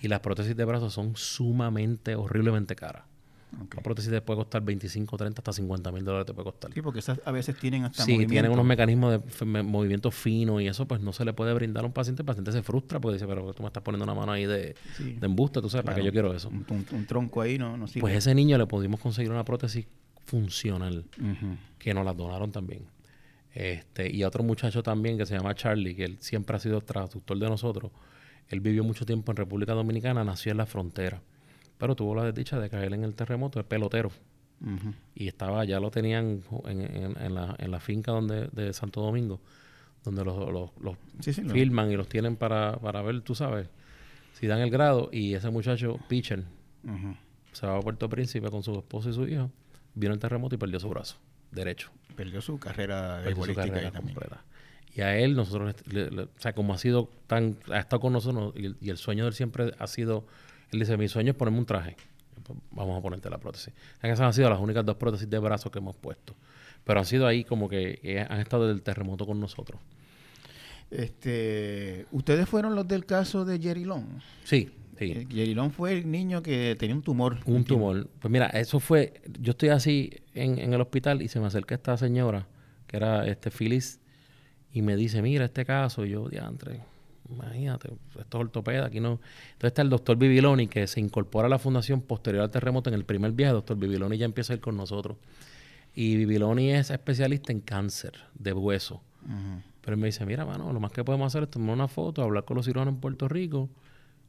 [0.03, 3.05] Y las prótesis de brazo son sumamente, horriblemente caras.
[3.75, 6.73] La prótesis te puede costar 25, 30, hasta 50 mil dólares te puede costar.
[6.73, 10.67] Sí, porque esas a veces tienen hasta Sí, tienen unos mecanismos de movimiento fino y
[10.67, 12.23] eso pues no se le puede brindar a un paciente.
[12.23, 14.75] El paciente se frustra porque dice, pero tú me estás poniendo una mano ahí de,
[15.23, 16.49] embuste, tú sabes, ¿para qué yo quiero eso?
[16.49, 19.87] Un, tronco ahí no, no Pues ese niño le pudimos conseguir una prótesis
[20.25, 21.05] funcional
[21.79, 22.94] que nos la donaron también.
[23.55, 26.81] Este, y a otro muchacho también que se llama Charlie, que él siempre ha sido
[26.81, 27.93] traductor de nosotros.
[28.49, 31.23] Él vivió mucho tiempo en República Dominicana, nació en la frontera
[31.79, 34.11] pero tuvo la desdicha de caer en el terremoto, es pelotero.
[35.15, 39.41] Y estaba, ya lo tenían en, la, finca donde, de Santo Domingo,
[40.03, 40.99] donde los,
[41.53, 43.69] filman y los tienen para, ver, tú sabes,
[44.33, 45.11] si dan el grado.
[45.13, 46.45] Y ese muchacho, pitcher,
[47.53, 49.51] se va a Puerto Príncipe con su esposo y su hijo,
[49.95, 51.17] vino el terremoto y perdió su brazo
[51.51, 51.91] derecho.
[52.17, 54.45] Perdió su carrera de completa.
[54.95, 58.77] Y a él, nosotros, o sea, como ha sido tan, ha estado con nosotros y
[58.81, 60.25] y el sueño de él siempre ha sido
[60.75, 61.97] él dice, mi sueño es ponerme un traje.
[62.43, 63.73] Pues, vamos a ponerte la prótesis.
[64.03, 66.35] Esas han sido las únicas dos prótesis de brazo que hemos puesto.
[66.85, 69.81] Pero han sido ahí como que han estado del terremoto con nosotros.
[70.91, 74.05] Este, ¿Ustedes fueron los del caso de Jerry Long?
[74.45, 75.27] Sí, sí.
[75.31, 77.39] Eh, Long fue el niño que tenía un tumor.
[77.47, 78.09] Un tumor.
[78.21, 79.23] Pues mira, eso fue...
[79.41, 82.47] Yo estoy así en, en el hospital y se me acerca esta señora,
[82.87, 84.01] que era este Phyllis,
[84.73, 86.05] y me dice, mira este caso.
[86.05, 86.81] Y yo, diantre,
[87.31, 89.21] imagínate, esto es ortopeda, aquí no.
[89.53, 92.95] Entonces está el doctor Bibiloni que se incorpora a la fundación posterior al terremoto en
[92.95, 93.53] el primer viaje.
[93.53, 95.17] Doctor Bibiloni ya empieza a ir con nosotros.
[95.95, 99.01] Y Bibiloni es especialista en cáncer de hueso.
[99.81, 102.23] Pero él me dice, mira, mano, lo más que podemos hacer es tomar una foto,
[102.23, 103.71] hablar con los cirujanos en Puerto Rico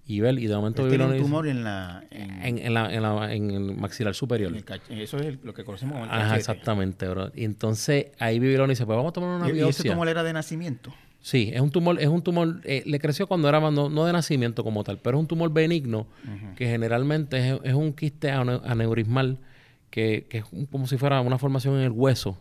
[0.07, 0.87] y ver, y de momento.
[0.87, 2.03] Tiene un tumor en la...
[2.11, 4.53] En, la, en, la, en el maxilar superior.
[4.89, 7.31] eso es lo que conocemos como el Ajá, exactamente, bro.
[7.33, 9.65] Y entonces ahí Bibiloni dice, pues vamos a tomar una biopsia.
[9.65, 10.93] ¿Y ese tumor era de nacimiento?
[11.21, 14.13] Sí, es un tumor, es un tumor, eh, le creció cuando era no, no, de
[14.13, 16.05] nacimiento como tal, pero es un tumor benigno
[16.55, 19.39] que generalmente es, un quiste aneurismal
[19.89, 22.37] que, que, es como si fuera una formación en el hueso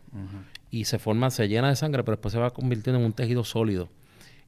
[0.71, 3.43] y se forma, se llena de sangre, pero después se va convirtiendo en un tejido
[3.43, 3.89] sólido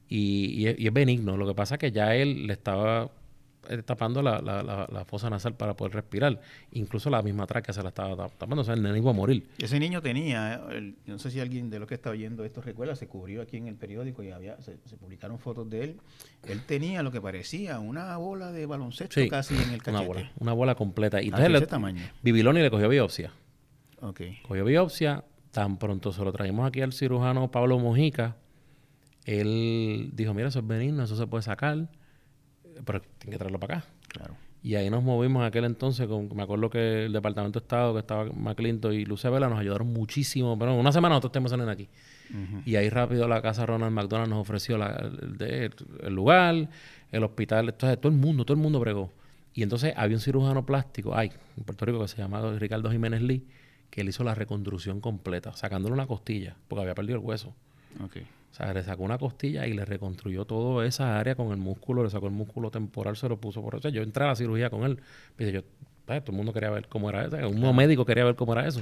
[0.09, 1.37] y, y es benigno.
[1.37, 3.09] Lo que pasa es que ya él le estaba
[3.69, 6.39] eh, tapando la, la, la, fosa nasal para poder respirar.
[6.71, 9.45] Incluso la misma tráquea se la estaba tapando, o sea, el nene iba a morir.
[9.57, 12.95] Ese niño tenía, eh, no sé si alguien de los que está oyendo esto recuerda,
[12.95, 15.99] se cubrió aquí en el periódico y había se, publicaron fotos de él.
[16.47, 19.89] Él tenía lo que parecía una bola de baloncesto casi en el cachete.
[19.89, 21.21] Una bola, una bola completa.
[21.21, 22.03] Y entonces ese tamaño.
[22.23, 23.31] Bibiloni le cogió biopsia.
[23.99, 24.39] Okay.
[24.47, 28.37] Cogió biopsia, tan pronto se lo traímos aquí al cirujano Pablo Mojica.
[29.27, 31.87] Él dijo, mira, eso es benigno, eso se puede sacar
[32.85, 33.87] pero tiene que traerlo para acá.
[34.07, 34.35] Claro.
[34.63, 37.93] Y ahí nos movimos en aquel entonces, con, me acuerdo que el Departamento de Estado,
[37.93, 40.57] que estaba McClinton y Luce Vela, nos ayudaron muchísimo.
[40.57, 41.87] Pero una semana nosotros tenemos en aquí.
[42.65, 46.69] Y ahí rápido la casa Ronald McDonald nos ofreció el, lugar,
[47.11, 49.13] el hospital, entonces todo el mundo, todo el mundo bregó.
[49.53, 53.21] Y entonces había un cirujano plástico, ay, en Puerto Rico que se llamaba Ricardo Jiménez
[53.21, 53.45] Lee,
[53.89, 57.55] que él hizo la reconstrucción completa, sacándole una costilla, porque había perdido el hueso.
[58.03, 58.27] Okay.
[58.57, 62.03] O sea, le sacó una costilla y le reconstruyó toda esa área con el músculo,
[62.03, 63.89] le sacó el músculo temporal, se lo puso por eso.
[63.89, 64.99] Yo entré a la cirugía con él.
[65.35, 65.61] Pues yo,
[66.05, 67.49] pues, todo el mundo quería ver cómo era eso.
[67.49, 68.81] Un médico quería ver cómo era eso.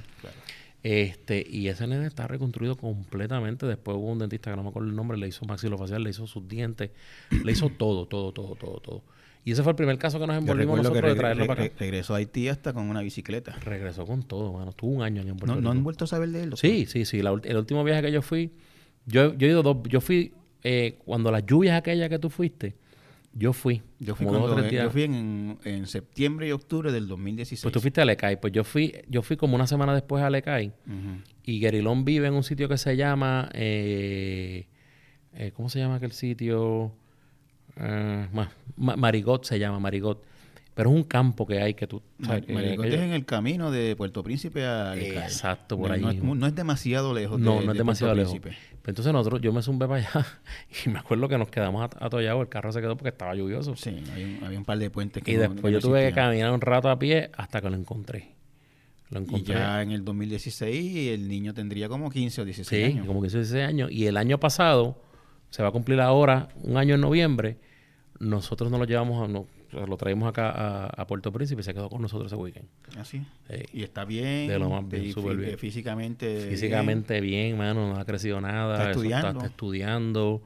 [0.81, 3.65] Este, y ese nene está reconstruido completamente.
[3.65, 6.25] Después hubo un dentista que no me acuerdo el nombre, le hizo maxilofacial, le hizo
[6.25, 6.91] sus dientes,
[7.43, 9.03] le hizo todo, todo, todo, todo, todo.
[9.43, 11.73] Y ese fue el primer caso que nos envolvimos nosotros de traerlo para acá.
[11.79, 13.51] Regresó a Haití hasta con una bicicleta.
[13.65, 14.69] Regresó con todo, mano.
[14.69, 16.53] Estuvo un año en Puerto ¿No, ¿No han vuelto a saber de él?
[16.55, 17.19] Sí, sí, sí.
[17.19, 18.51] el último viaje que yo fui,
[19.05, 22.75] yo, yo he ido dos, yo fui eh, cuando las lluvias aquellas que tú fuiste,
[23.33, 23.81] yo fui.
[23.99, 24.25] Yo fui,
[24.71, 27.61] yo fui en, en, septiembre y octubre del 2016.
[27.63, 28.39] Pues tú fuiste a Lecay.
[28.39, 30.71] Pues yo fui, yo fui como una semana después a Lecay.
[31.43, 33.49] Y Guerilón vive en un sitio que se llama...
[33.53, 34.67] Eh,
[35.33, 36.93] eh, ¿Cómo se llama aquel sitio?
[38.77, 40.23] Marigot se llama, Marigot.
[40.75, 42.03] Pero es un campo que hay que tú...
[42.17, 44.93] Marigot es en el camino de Puerto Príncipe a.
[44.95, 46.01] Exacto, por ahí.
[46.21, 48.37] No es, demasiado lejos No, no es demasiado lejos.
[48.41, 50.27] Pues entonces nosotros, yo me zumbé para allá
[50.85, 53.77] y me acuerdo que nos quedamos atollados, el carro se quedó porque estaba lluvioso.
[53.77, 54.03] Sí,
[54.43, 56.99] había un, par de puentes que Y después yo tuve que caminar un rato a
[56.99, 58.35] pie hasta que lo encontré.
[59.11, 59.53] Lo encontré.
[59.53, 63.01] Y ya en el 2016 el niño tendría como 15 o 16 años.
[63.01, 63.91] Sí, como 15 o 16 años.
[63.91, 65.01] Y el año pasado,
[65.51, 67.57] se va a cumplir ahora, un año en noviembre,
[68.19, 69.31] nosotros nos lo llevamos a...
[69.31, 69.47] No,
[69.87, 72.67] lo traímos acá a, Puerto Príncipe y se quedó con nosotros ese weekend.
[72.97, 73.21] ¿Ah, sí?
[73.73, 74.47] y está bien.
[74.47, 75.57] De lo más bien, súper bien.
[75.57, 76.47] Físicamente.
[76.49, 78.77] Físicamente bien, mano, no ha crecido nada.
[78.77, 79.27] Está estudiando.
[79.29, 80.41] Está, estudiando.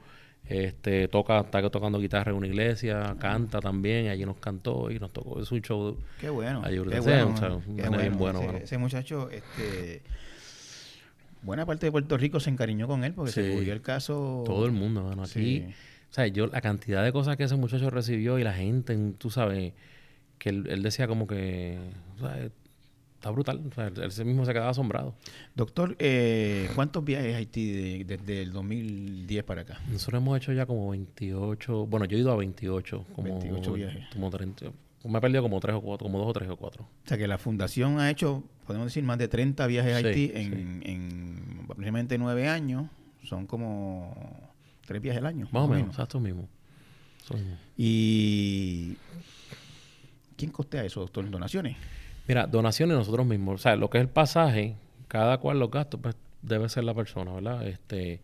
[0.50, 5.12] Este, toca, está tocando guitarra en una iglesia, canta también, allí nos cantó y nos
[5.12, 5.96] tocó, es un show.
[6.20, 6.62] Qué bueno.
[6.62, 7.34] Qué bueno,
[7.98, 10.02] bien bueno ese, muchacho, este,
[11.42, 14.42] buena parte de Puerto Rico se encariñó con él porque se volvió el caso.
[14.44, 15.66] Todo el mundo, mano, aquí.
[16.10, 19.30] O sea, yo, la cantidad de cosas que ese muchacho recibió y la gente, tú
[19.30, 19.72] sabes,
[20.38, 21.78] que él, decía como que,
[22.16, 22.50] o sea,
[23.14, 23.62] está brutal.
[23.70, 25.14] O sea, él, mismo se quedaba asombrado.
[25.54, 29.78] Doctor, eh, ¿cuántos viajes a Haití desde el 2010 para acá?
[29.88, 33.04] Nosotros hemos hecho ya como 28, bueno, yo he ido a 28.
[33.14, 34.04] Como, 28 viajes.
[34.12, 34.66] Como 30,
[35.04, 36.84] me he perdido como tres o cuatro, como dos o tres o cuatro.
[36.84, 40.32] O sea que la fundación ha hecho, podemos decir, más de 30 viajes a Haití
[40.34, 42.86] en, en aproximadamente nueve años.
[43.22, 44.49] Son como
[44.90, 45.46] tres viajes al año.
[45.52, 46.48] Más, o menos, exacto mismo.
[47.76, 48.96] ¿Y
[50.36, 51.30] quién costea eso, doctor?
[51.30, 51.76] ¿Donaciones?
[52.26, 53.54] Mira, donaciones nosotros mismos.
[53.54, 54.74] O sea, lo que es el pasaje,
[55.06, 57.68] cada cual los gastos, pues debe ser la persona, ¿verdad?
[57.68, 58.20] Este,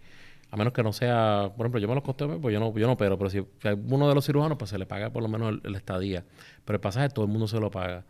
[0.51, 2.89] a menos que no sea, por ejemplo, yo me los costeo, pues yo no, yo
[2.89, 5.29] no pero, pero si, hay uno de los cirujanos, pues se le paga por lo
[5.29, 6.25] menos el, estadía.
[6.65, 8.05] Pero el pasaje todo el mundo se lo paga.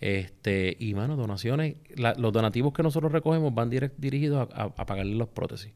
[0.00, 1.76] Este, y mano, donaciones,
[2.16, 5.74] los donativos que nosotros recogemos van dirigidos a, a pagarle los prótesis.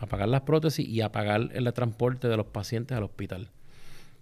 [0.00, 3.50] A pagar las prótesis y a pagar el transporte de los pacientes al hospital.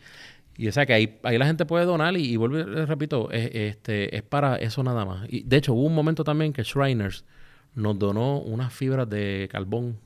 [0.58, 3.52] Y o sea que ahí, ahí la gente puede donar y, y vuelvo, repito, es,
[3.54, 5.28] este, es para eso nada más.
[5.30, 7.26] Y de hecho hubo un momento también que Shriners
[7.76, 9.98] nos donó unas fibras de carbón.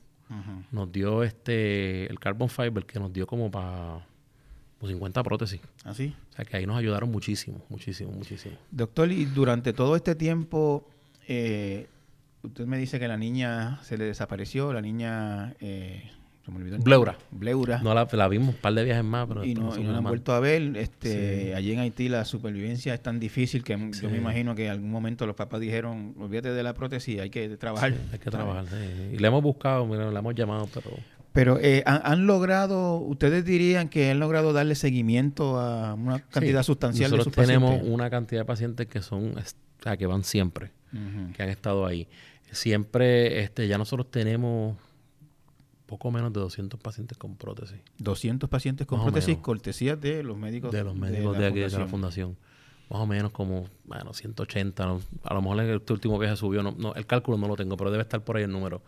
[0.70, 4.00] Nos dio este el carbon fiber que nos dio como para
[4.88, 5.60] 50 prótesis.
[5.84, 6.14] ¿Así?
[6.14, 8.56] ¿Ah, o sea que ahí nos ayudaron muchísimo, muchísimo, muchísimo.
[8.70, 10.88] Doctor, y durante todo este tiempo,
[11.28, 11.88] eh,
[12.42, 16.10] usted me dice que la niña se le desapareció, la niña, eh,
[16.46, 17.16] Bleura.
[17.30, 17.78] Bleura.
[17.82, 19.98] No la, la, vimos un par de viajes más, pero y no, y no la
[19.98, 20.76] han vuelto a ver.
[20.76, 24.72] Este, Allí en Haití la supervivencia es tan difícil que yo me imagino que en
[24.72, 27.94] algún momento los papás dijeron, olvídate de la prótesis, hay que trabajar.
[28.12, 28.64] hay que trabajar,
[29.12, 30.90] Y le hemos buscado, mira, le hemos llamado, pero...
[31.32, 37.10] Pero eh, ¿han, logrado, ustedes dirían que han logrado darle seguimiento a una cantidad sustancial
[37.10, 40.72] de sus tenemos una cantidad de pacientes que son, o sea, que van siempre,
[41.34, 42.06] que han estado ahí.
[42.50, 44.76] Siempre, este, ya nosotros tenemos
[45.86, 47.78] poco menos de 200 pacientes con prótesis.
[47.98, 51.86] 200 pacientes con prótesis, cortesía de los médicos de los médicos de, aquí de la
[51.86, 52.36] fundación.
[52.90, 54.84] Más o menos como, bueno, 180.
[54.84, 57.90] a lo mejor en este último viaje subió, no, el cálculo no lo tengo, pero
[57.90, 58.82] debe estar por ahí el número.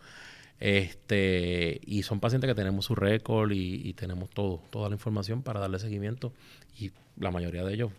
[0.59, 5.59] Este, y son pacientes que tenemos su récord y, tenemos todo, toda la información para
[5.59, 6.33] darle seguimiento.
[6.79, 7.91] Y la mayoría de ellos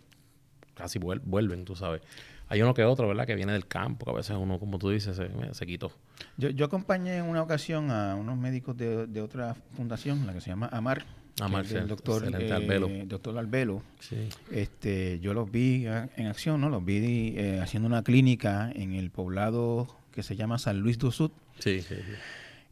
[0.73, 2.01] casi vuelven, tú sabes.
[2.49, 3.25] Hay uno que otro, ¿verdad?
[3.25, 5.19] Que viene del campo, que a veces uno, como tú dices,
[5.51, 5.91] se, quitó.
[6.37, 10.49] Yo, yo, acompañé en una ocasión a unos médicos de, otra fundación, la que se
[10.49, 11.05] llama AMAR.
[11.41, 13.83] AMAR, el doctor, eh, doctor Albelo.
[13.99, 14.29] Sí.
[14.49, 16.69] Este, yo los vi en acción, ¿no?
[16.69, 21.11] Los vi eh, haciendo una clínica en el poblado que se llama San Luis do
[21.11, 21.31] Sud.
[21.59, 22.13] Sí, sí, sí.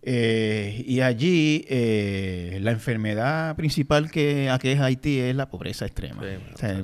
[0.07, 6.21] Eh, y allí eh, la enfermedad principal que aqueja Haití es la pobreza extrema.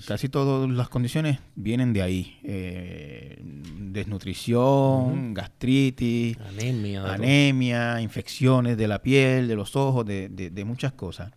[0.08, 2.40] casi todas las condiciones vienen de ahí.
[2.44, 3.40] Eh,
[3.78, 11.32] desnutrición, gastritis, anemia, anemia infecciones de la piel, de los ojos, de, de, muchas cosas.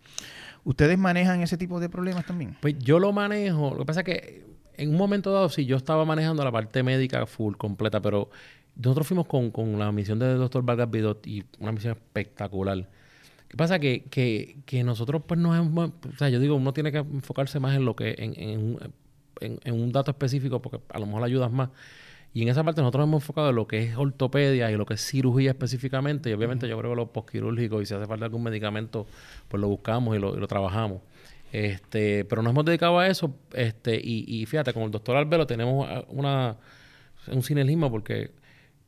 [0.63, 2.57] ¿Ustedes manejan ese tipo de problemas también?
[2.61, 3.71] Pues yo lo manejo.
[3.71, 4.45] Lo que pasa es que
[4.77, 8.31] en un momento dado sí, yo estaba manejando la parte médica full, completa, pero
[8.75, 12.87] nosotros fuimos con, con la misión del doctor Vargas Bidot y una misión espectacular.
[13.47, 13.79] ¿Qué pasa?
[13.79, 15.89] Que, que, que nosotros, pues, no hemos.
[15.89, 18.15] O sea, yo digo, uno tiene que enfocarse más en lo que.
[18.17, 21.69] En, en, en, un dato específico, porque a lo mejor ayudas más.
[22.33, 24.95] Y en esa parte nosotros hemos enfocado en lo que es ortopedia y lo que
[24.95, 26.29] es cirugía específicamente.
[26.29, 29.07] Y obviamente yo creo que lo postquirúrgico y si hace falta algún medicamento,
[29.47, 31.01] pues lo buscamos y lo, y lo trabajamos.
[31.53, 33.33] Este, pero nos hemos dedicado a eso.
[33.53, 36.57] Este, y, y fíjate, con el doctor Albelo tenemos una,
[37.27, 38.31] un sinergismo porque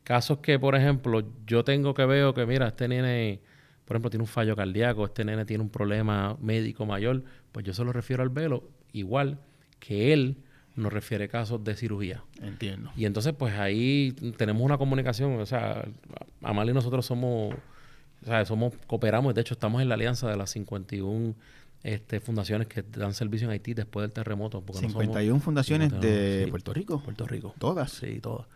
[0.08, 3.42] Casos que, por ejemplo, yo tengo que veo que, mira, este nene,
[3.84, 7.74] por ejemplo, tiene un fallo cardíaco, este nene tiene un problema médico mayor, pues yo
[7.74, 9.42] se lo refiero al velo, igual
[9.82, 10.38] que él
[10.78, 12.24] nos refiere casos de cirugía.
[12.42, 15.86] Este y entonces, pues ahí tenemos una comunicación, o sea,
[16.42, 17.54] Amal y nosotros somos,
[18.22, 21.36] o sea, somos, cooperamos, de hecho estamos en la alianza de las 51
[21.84, 24.64] este, fundaciones que dan servicio en Haití después del terremoto.
[24.72, 27.04] 51 fundaciones de Puerto Rico.
[27.04, 27.54] Puerto Rico.
[27.60, 27.92] Todas.
[27.92, 28.48] Sí, todas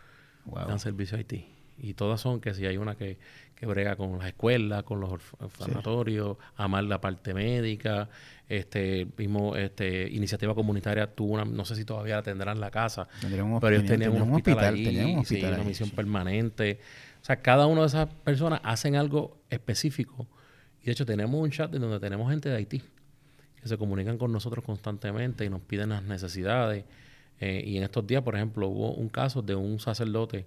[0.44, 1.46] dan servicio a Haití.
[1.78, 3.18] Y todas son que si hay una que,
[3.56, 5.20] que brega con las escuelas, con los
[5.58, 8.08] sanatorios, amar la parte médica,
[8.48, 13.08] este mismo este iniciativa comunitaria tuvo una, no sé si todavía la tendrán la casa,
[13.20, 16.78] pero ellos tenían un hospital, ahí, una misión permanente.
[17.20, 20.28] O sea, cada una de esas personas hacen algo específico.
[20.82, 22.82] Y de hecho tenemos un chat en donde tenemos gente de Haití
[23.62, 26.84] que se comunican con nosotros constantemente y nos piden las necesidades.
[27.44, 30.44] Eh, y en estos días, por ejemplo, hubo un caso de un sacerdote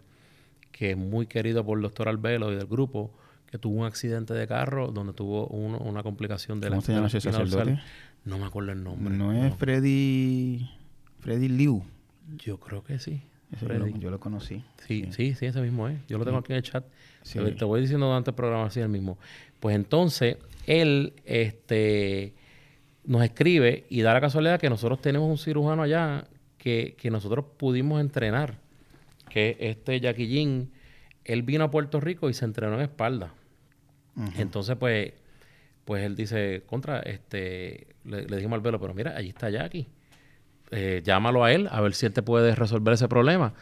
[0.71, 3.11] que es muy querido por el doctor Albelo y del grupo,
[3.51, 7.07] que tuvo un accidente de carro donde tuvo una complicación de ¿Cómo la se llama
[7.07, 7.81] ese sacerdote?
[8.23, 9.13] No me acuerdo el nombre.
[9.13, 10.69] ¿No, es Freddy,
[11.19, 11.83] Freddy Liu?
[12.37, 13.21] Yo creo que sí.
[13.99, 14.63] yo lo conocí.
[14.87, 15.99] Sí, sí, sí, ese mismo es.
[16.07, 16.85] Yo lo tengo aquí en el chat.
[17.29, 19.17] Te voy diciendo durante el programa así el mismo.
[19.59, 22.33] Pues entonces, él este,
[23.03, 26.25] nos escribe y da la casualidad que nosotros tenemos un cirujano allá
[26.65, 28.57] que, nosotros pudimos entrenar,
[29.29, 30.71] que este Jackie Jean,
[31.23, 33.33] él vino a Puerto Rico y se entrenó en espalda.
[34.37, 35.13] Entonces, pues,
[35.83, 39.87] pues él dice, contra, este, le, dijimos al velo, pero mira, allí está Jackie.
[40.71, 43.53] Eh, llámalo a él a ver si él te puede resolver ese problema.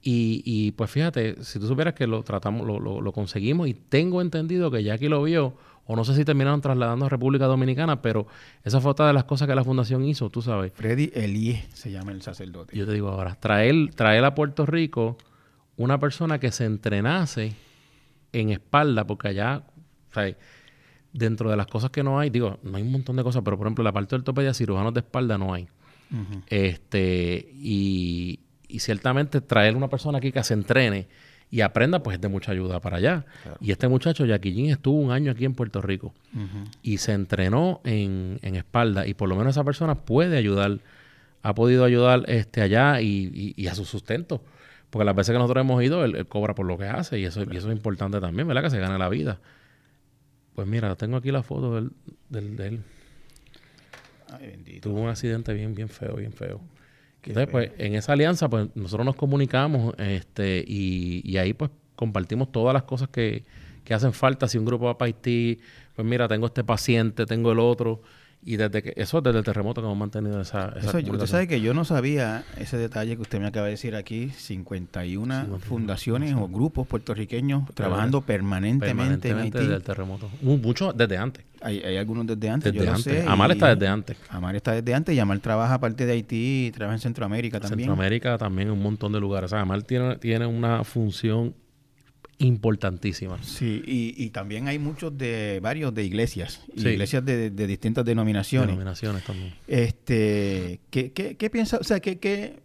[0.00, 3.74] Y, y pues fíjate, si tú supieras que lo tratamos, lo, lo, lo conseguimos y
[3.74, 5.54] tengo entendido que Jackie lo vio
[5.90, 8.28] o no sé si terminaron trasladando a República Dominicana, pero
[8.62, 10.72] esa fue otra de las cosas que la fundación hizo, tú sabes.
[10.72, 12.76] Freddy Elie se llama el sacerdote.
[12.76, 15.18] Yo te digo ahora, traer, traer a Puerto Rico
[15.76, 17.56] una persona que se entrenase
[18.32, 19.64] en espalda, porque allá,
[20.10, 20.32] o sea,
[21.12, 23.58] dentro de las cosas que no hay, digo, no hay un montón de cosas, pero
[23.58, 25.66] por ejemplo, la parte de ortopedia, cirujanos de espalda no hay.
[26.46, 31.08] Este, y, y ciertamente traer una persona aquí que se entrene
[31.50, 33.24] y aprenda, pues es de mucha ayuda para allá.
[33.60, 36.14] Y este muchacho, Jackie estuvo un año aquí en Puerto Rico
[36.82, 40.78] y se entrenó en, en, espalda y por lo menos esa persona puede ayudar,
[41.42, 44.42] ha podido ayudar este allá y, y, a su sustento.
[44.90, 47.42] Porque las veces que nosotros hemos ido, él, cobra por lo que hace y eso,
[47.42, 48.62] y eso es importante también, ¿verdad?
[48.62, 49.38] Que se gane la vida.
[50.54, 51.90] Pues mira, tengo aquí la foto del,
[52.28, 52.80] del, de él.
[54.80, 56.60] Tuvo un accidente bien, bien feo, bien feo.
[57.22, 62.72] Entonces, pues, en esa alianza, pues, nosotros nos comunicamos este, y, ahí, pues, compartimos todas
[62.72, 63.44] las cosas que,
[63.84, 65.58] que hacen falta si un grupo va para Haití,
[65.94, 68.02] pues mira, tengo este paciente, tengo el otro.
[68.42, 71.46] Y desde que eso desde el terremoto que hemos mantenido esa, esa eso, Usted sabe
[71.46, 76.34] que yo no sabía ese detalle que usted me acaba de decir aquí, 51 fundaciones
[76.34, 79.58] o grupos puertorriqueños trabajando permanentemente, en Haití.
[79.58, 80.30] desde el terremoto.
[80.40, 81.44] Muchos desde antes.
[81.60, 83.04] Hay, hay, algunos desde antes, desde yo antes.
[83.04, 83.24] sé.
[83.28, 84.16] Amal está desde antes.
[84.30, 87.88] Amal está desde antes y Amal trabaja aparte de Haití y trabaja en Centroamérica también.
[87.88, 89.52] Centroamérica también en un montón de lugares.
[89.52, 91.54] O sea, Amal tiene, tiene una función
[92.40, 93.38] importantísima.
[93.42, 98.68] Sí, y, también hay muchos de varios de iglesias, iglesias de, distintas denominaciones.
[98.68, 99.54] Denominaciones también.
[99.68, 102.60] Este, ¿qué, qué, piensa, o sea, qué, qué,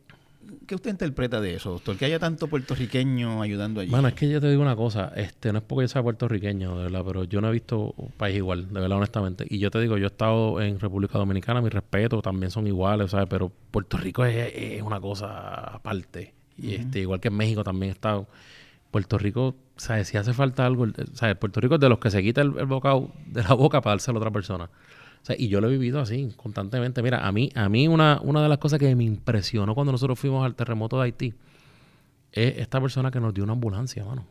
[0.66, 1.98] qué, usted interpreta de eso, doctor?
[1.98, 3.92] Que haya tanto puertorriqueño ayudando allí.
[3.92, 6.78] Bueno, es que yo te digo una cosa, este, no es porque yo sea puertorriqueño,
[6.78, 9.46] de verdad, pero yo no he visto un país igual, de verdad, honestamente.
[9.50, 13.12] Y yo te digo, yo he estado en República Dominicana, mi respeto, también son iguales,
[13.12, 13.28] ¿sabes?
[13.30, 16.34] Pero Puerto Rico es, una cosa aparte.
[16.58, 18.30] Y este, igual que en México también he estado.
[18.96, 20.08] Puerto Rico, ¿sabes?
[20.08, 21.36] Si hace falta algo, ¿sabes?
[21.38, 24.18] Puerto Rico es de los que se quita el, bocado de la boca para dárselo
[24.18, 24.66] a otra persona.
[24.66, 27.02] O sea, y yo lo he vivido así, constantemente.
[27.02, 30.20] Mira, a mí, a mí una, una de las cosas que me impresionó cuando nosotros
[30.20, 31.34] fuimos al terremoto de Haití
[32.32, 34.26] es esta persona que nos dio una ambulancia, mano.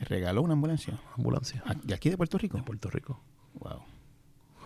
[0.00, 0.98] ¿Regaló una ambulancia?
[1.16, 1.62] ambulancia.
[1.66, 2.56] Ah, ¿De aquí de Puerto Rico?
[2.56, 3.20] De Puerto Rico.
[3.54, 3.82] Wow.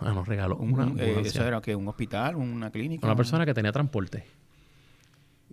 [0.01, 1.21] Ah, nos regaló una eh, ambulancia.
[1.21, 3.05] ¿Eso era que un hospital, una clínica?
[3.05, 4.25] Una persona que tenía transporte.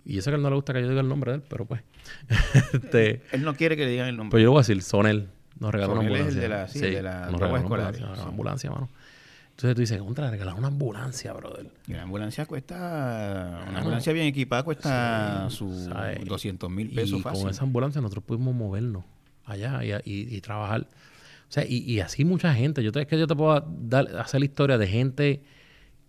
[0.07, 1.65] Y eso que él no le gusta que yo diga el nombre de él, pero
[1.65, 1.81] pues.
[2.73, 4.31] este, él no quiere que le digan el nombre.
[4.31, 5.27] Pues yo voy a decir, Sonel.
[5.59, 6.29] Nos regaló una ambulancia.
[6.29, 8.89] Es el de la, sí, de la nos regaló una ambulancia, una ambulancia, mano.
[9.49, 11.67] Entonces tú dices, contra, regalar una ambulancia, brother.
[11.87, 17.41] Y la ambulancia cuesta, una ambulancia bien equipada cuesta sus 200 mil pesos y fácil.
[17.41, 19.03] con esa ambulancia nosotros pudimos movernos
[19.45, 20.81] allá y, y, trabajar.
[20.81, 22.83] O sea, y, y, así mucha gente.
[22.83, 25.41] Yo te, es que yo te puedo dar, hacer la historia de gente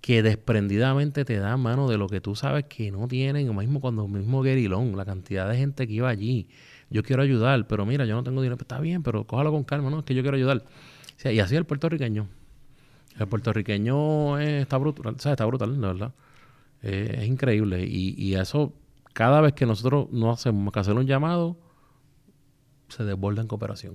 [0.00, 3.80] que desprendidamente te da mano de lo que tú sabes que no tienen, o mismo
[3.80, 6.48] cuando mismo Guerilón, la cantidad de gente que iba allí,
[6.90, 9.90] yo quiero ayudar, pero mira, yo no tengo dinero, está bien, pero cójalo con calma,
[9.90, 10.64] no, es que yo quiero ayudar.
[11.24, 12.28] y así el puertorriqueño.
[13.18, 16.14] El puertorriqueño está brutal, o sea, está brutal, de verdad.
[16.82, 17.84] es increíble.
[17.84, 18.72] Y, y eso,
[19.12, 21.56] cada vez que nosotros no hacemos que hacer un llamado,
[22.88, 23.94] se desborda en cooperación.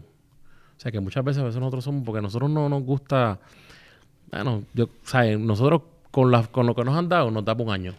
[0.77, 3.39] O sea que muchas veces a veces nosotros somos, porque a nosotros no nos gusta,
[4.31, 5.83] bueno, yo, o sea, nosotros
[6.14, 7.95] con, con lo que nos han dado, nos da por un año.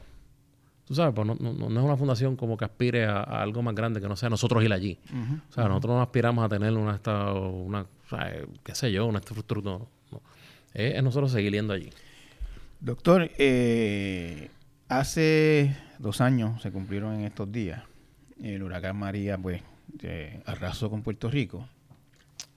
[0.85, 3.75] Tú sabes, pues no, no, no, es una fundación como que aspire a, algo más
[3.75, 5.01] grande que no sea nosotros ir allí.
[5.51, 7.87] o sea, nosotros no aspiramos a tener una, esta, una
[8.63, 9.81] qué sé yo, una estructura.
[10.75, 11.91] Es, nosotros seguir yendo allí.
[12.79, 14.49] Doctor, eh,
[14.89, 17.83] hace dos años se cumplieron en estos días.
[18.41, 19.61] El huracán María, pues,
[20.47, 21.67] arrasó con Puerto Rico.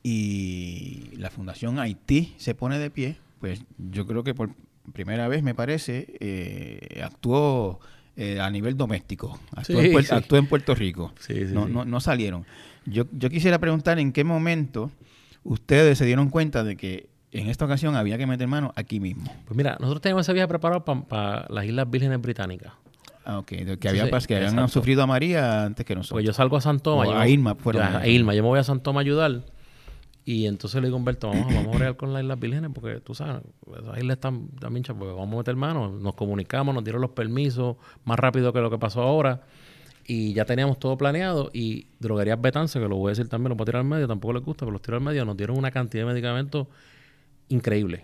[0.04, 3.18] Y la Fundación Haití se pone de pie.
[3.40, 4.52] Pues yo creo que por
[4.94, 7.80] primera vez, me parece, eh, actuó
[8.16, 9.40] eh, a nivel doméstico.
[9.56, 11.14] Actuó, en, Puerto Rico.
[11.52, 12.46] no, no, no, salieron.
[12.86, 14.92] Yo, yo quisiera preguntar en qué momento
[15.44, 19.32] ustedes se dieron cuenta de que en esta ocasión había que meter mano aquí mismo.
[19.46, 22.74] Pues mira, nosotros teníamos ese viaje preparado para las Islas Vírgenes Británicas.
[23.26, 23.48] Ah, ok.
[23.48, 26.16] que, había, que habían sufrido a María antes que nosotros.
[26.16, 27.10] Pues yo salgo a San Tomás.
[27.10, 27.58] a Irma.
[28.00, 28.34] a Irma.
[28.34, 29.44] Yo me voy a San Tomás a ayudar.
[30.28, 33.00] Y entonces le digo a Humberto, vamos, vamos a bregar con las Islas Vírgenes porque
[33.00, 37.02] tú sabes, esas islas están también porque vamos a meter mano, nos comunicamos, nos dieron
[37.02, 39.44] los permisos más rápido que lo que pasó ahora.
[40.06, 41.50] Y ya teníamos todo planeado.
[41.54, 44.34] Y Droguerías Betance, que lo voy a decir también, lo voy tirar al medio, tampoco
[44.34, 46.68] le gusta, pero los tiro al medio, nos dieron una cantidad de medicamentos
[47.48, 48.04] increíble.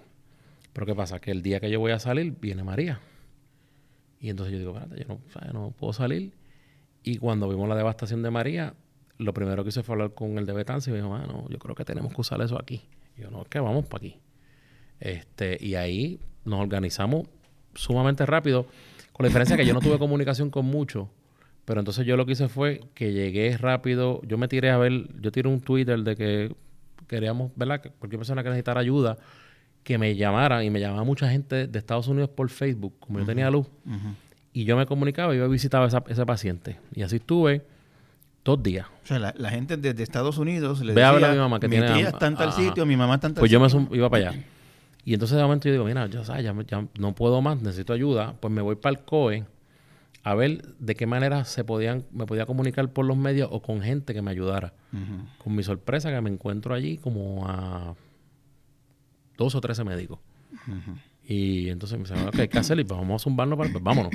[0.71, 1.19] Pero ¿qué pasa?
[1.19, 3.01] Que el día que yo voy a salir, viene María.
[4.21, 5.19] Y entonces yo digo, espérate, yo
[5.51, 6.31] no, no puedo salir.
[7.03, 8.75] Y cuando vimos la devastación de María,
[9.17, 11.59] lo primero que hice fue hablar con el de Betance y me dijo, bueno, yo
[11.59, 12.81] creo que tenemos que usar eso aquí.
[13.17, 14.19] Y yo, no, es que vamos para aquí.
[14.99, 17.27] Este, y ahí nos organizamos
[17.75, 18.65] sumamente rápido,
[19.11, 21.07] con la diferencia que yo no tuve comunicación con muchos,
[21.65, 25.07] pero entonces yo lo que hice fue que llegué rápido, yo me tiré a ver,
[25.21, 26.55] yo tiré un Twitter de que
[27.07, 27.81] queríamos, ¿verdad?
[27.81, 29.17] Que cualquier persona que necesitara ayuda,
[29.83, 33.25] que me llamara y me llamaba mucha gente de Estados Unidos por Facebook, como yo
[33.25, 33.67] tenía luz,
[34.51, 36.79] y yo me comunicaba y yo visitaba a ese paciente.
[36.95, 37.63] Y así estuve
[38.43, 38.87] dos días.
[39.03, 41.77] O sea, la, gente desde Estados Unidos le decía, a a mi mamá que mi
[41.77, 43.59] tía está en tal sitio, mi mamá está en tal pues sitio.
[43.59, 44.43] Pues yo me iba para allá.
[45.05, 48.35] Y entonces de momento yo digo, mira, ya, ya, no puedo más, necesito ayuda.
[48.39, 49.45] Pues me voy para el COE
[50.23, 53.81] a ver de qué manera se podían, me podía comunicar por los medios o con
[53.81, 54.73] gente que me ayudara.
[55.43, 57.95] Con mi sorpresa que me encuentro allí como a
[59.37, 60.19] dos o trece médicos.
[61.27, 64.11] Y entonces me dice, ok, que hacer y pues vamos a zumbarnos para, pues vámonos.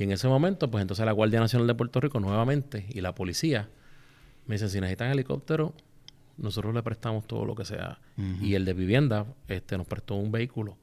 [0.00, 3.14] Y en ese momento, pues entonces la Guardia Nacional de Puerto Rico nuevamente y la
[3.14, 3.68] policía
[4.46, 5.74] me dicen, si necesitan helicóptero,
[6.38, 7.98] nosotros le prestamos todo lo que sea.
[8.40, 10.78] Y el de vivienda este, nos prestó un vehículo.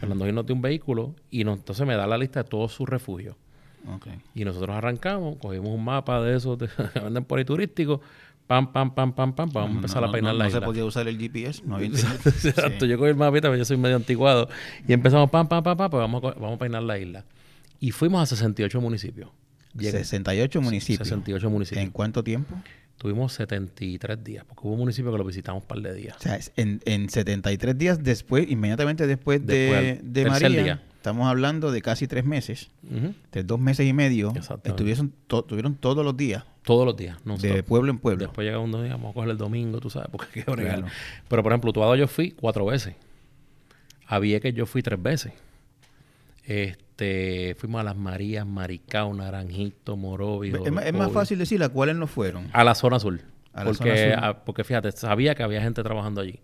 [0.00, 2.88] Fernando Gil nos dio un vehículo y entonces me da la lista de todos sus
[2.88, 3.36] refugios.
[4.34, 6.68] Y nosotros arrancamos, cogimos un mapa de esos que
[7.00, 8.00] venden por ahí turísticos,
[8.48, 10.60] pam, pam, pam, pam, pam, vamos a empezar a peinar la no isla.
[10.60, 13.76] se podía usar el GPS, no había Exacto, yo con el mapita, pero yo soy
[13.76, 14.48] medio antiguado.
[14.88, 17.24] Y empezamos pam, pam, pam, pam, pues vamos, a vamos a peinar la isla.
[17.80, 19.30] Y fuimos a 68 municipios.
[19.74, 21.06] Llega- 68 municipios.
[21.08, 21.84] 68 municipios.
[21.84, 22.54] ¿En cuánto tiempo?
[22.96, 26.16] Tuvimos 73 días, porque hubo municipios que lo visitamos un par de días.
[26.18, 30.82] O sea, en, en 73 días después, inmediatamente después, Después, de, de María, día.
[30.96, 33.12] estamos hablando de casi tres meses, Ujú.
[33.32, 34.32] de dos meses y medio,
[34.64, 38.24] estuvieron, to- tuvieron todos los días, Todos los días, no de pueblo en pueblo.
[38.24, 40.78] Después llega un día, vamos a coger el domingo, tú sabes, porque bregar.
[40.78, 40.92] Claro.
[41.28, 42.94] Pero, por ejemplo, Utuado yo fui cuatro veces.
[44.06, 45.32] A Vieques yo fui tres veces.
[46.46, 50.64] Este, fuimos a Las Marías, Maricao, Naranjito, Morovio.
[50.64, 52.48] es, más- es más fácil decir a cuáles no fueron.
[52.52, 52.96] A la zona.
[52.96, 54.24] A la porque, zona azul.
[54.24, 56.38] a- porque fíjate, sabía que había gente trabajando allí.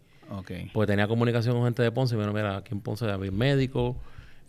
[0.72, 2.14] Porque tenía comunicación con gente de Ponce.
[2.14, 3.96] Y me dijeron, mira, aquí en Ponce había un médico.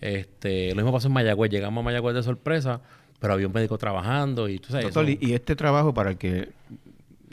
[0.02, 1.52] Este, lo mismo pasó en Mayagüez.
[1.52, 2.80] Llegamos a Mayagüez de sorpresa,
[3.20, 4.48] pero había un médico trabajando.
[4.48, 6.50] Y tú sabes, eso- y este trabajo para el que,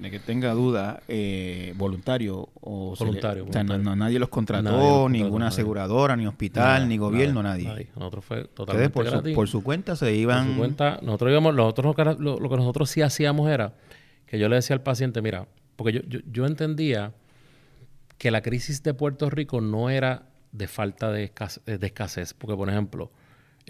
[0.01, 3.85] de que tenga duda, eh, voluntario o le- Voluntario, o sea, no- voluntario.
[3.85, 5.55] no- nadie los contrató, Nadie los contrató, ninguna nadie.
[5.55, 7.89] aseguradora, ni hospital, Nada, ni gobierno, nada, nadie.
[7.97, 8.91] Nosotros fue Ustedes totalmente
[9.35, 10.53] por su, por cuenta se Por iban.
[10.53, 13.75] su cuenta, nosotros íbamos, nosotros lo que, era- lo, lo que nosotros sí hacíamos era
[14.27, 15.47] que yo le decía al paciente, mira,
[15.77, 17.13] porque yo, yo, yo entendía
[18.19, 22.57] que la crisis de Puerto Rico no era de falta de escasez, de escasez, porque
[22.57, 23.11] por ejemplo,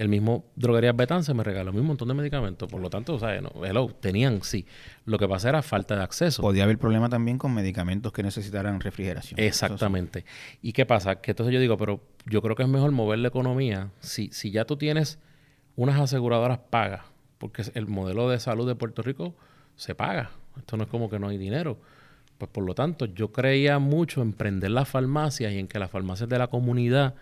[0.01, 3.39] el mismo droguería Betance me regaló un montón de medicamentos, por lo tanto, o sea,
[3.43, 4.65] no, hello, tenían sí,
[5.05, 6.41] lo que pasa era falta de acceso.
[6.41, 9.39] Podía haber problema también con medicamentos que necesitaran refrigeración.
[9.39, 10.25] Exactamente.
[10.63, 11.17] ¿Y qué pasa?
[11.17, 14.51] Que entonces yo digo, pero yo creo que es mejor mover la economía si, si
[14.51, 15.19] ya tú tienes
[15.77, 17.03] unas aseguradoras pagas,
[17.37, 19.35] porque el modelo de salud de Puerto Rico
[19.77, 20.31] se paga.
[20.57, 21.79] Esto no es como que no hay dinero.
[22.39, 25.91] Pues por lo tanto, yo creía mucho en prender las farmacias y en que las
[25.91, 27.17] farmacias de la comunidad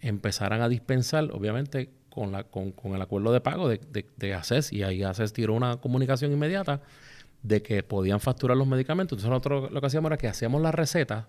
[0.00, 4.34] empezaran a dispensar, obviamente con, la, con, con el acuerdo de pago de, de, de
[4.34, 6.80] ACES, y ahí ACES tiró una comunicación inmediata
[7.42, 9.16] de que podían facturar los medicamentos.
[9.18, 11.28] Entonces nosotros lo que hacíamos era que hacíamos la receta.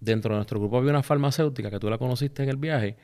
[0.00, 2.96] Dentro de nuestro grupo había una farmacéutica que tú la conociste en el viaje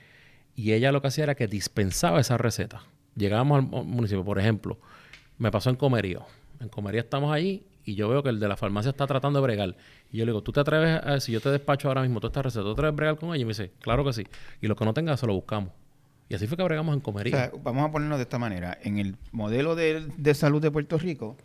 [0.57, 2.83] y ella lo que hacía era que dispensaba esa receta.
[3.17, 4.79] Llegábamos al mu- municipio, por ejemplo,
[5.39, 6.25] me pasó en Comerío.
[6.61, 9.43] En Comerío estamos allí y yo veo que el de la farmacia está tratando de
[9.45, 9.77] bregar.
[10.11, 12.31] Y yo le digo, ¿tú te atreves a, si yo te despacho ahora mismo toda
[12.31, 13.43] esta receta, ¿tú te atreves a bregar con ella?
[13.43, 14.27] Y me dice, claro que sí.
[14.61, 15.71] Y lo que no tenga, se lo buscamos.
[16.33, 18.79] Y así fue que bregamos en O sea, vamos a ponernos de esta manera.
[18.83, 21.37] En el modelo de, de salud de Puerto Rico,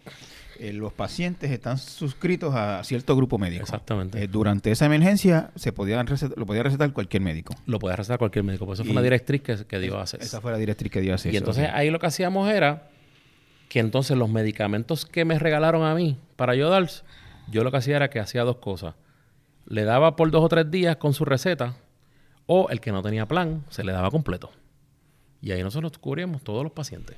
[0.60, 3.64] eh, los pacientes están suscritos a cierto grupo médico.
[3.64, 4.24] Exactamente.
[4.24, 7.54] Eh, durante esa emergencia se podía recetar- lo podía recetar cualquier médico.
[7.66, 8.66] lo puede recetar cualquier médico.
[8.66, 10.22] Por eso fue una directriz que, que dio ACES.
[10.22, 11.34] Esa fue la directriz que dio ACES.
[11.34, 12.90] Y entonces ahí lo que hacíamos era
[13.68, 16.88] que entonces los medicamentos que me regalaron a mí para yo dar,
[17.52, 18.96] yo lo que hacía era que hacía dos cosas.
[19.66, 21.76] Le daba por dos o tres días con su receta,
[22.46, 24.50] o el que no tenía plan, se le daba completo.
[25.42, 27.18] Y ahí nosotros cubríamos todos los pacientes.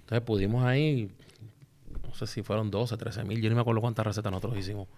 [0.00, 1.10] Entonces pudimos ahí,
[2.06, 4.88] no sé si fueron 12, 13 mil, yo no me acuerdo cuántas recetas nosotros hicimos,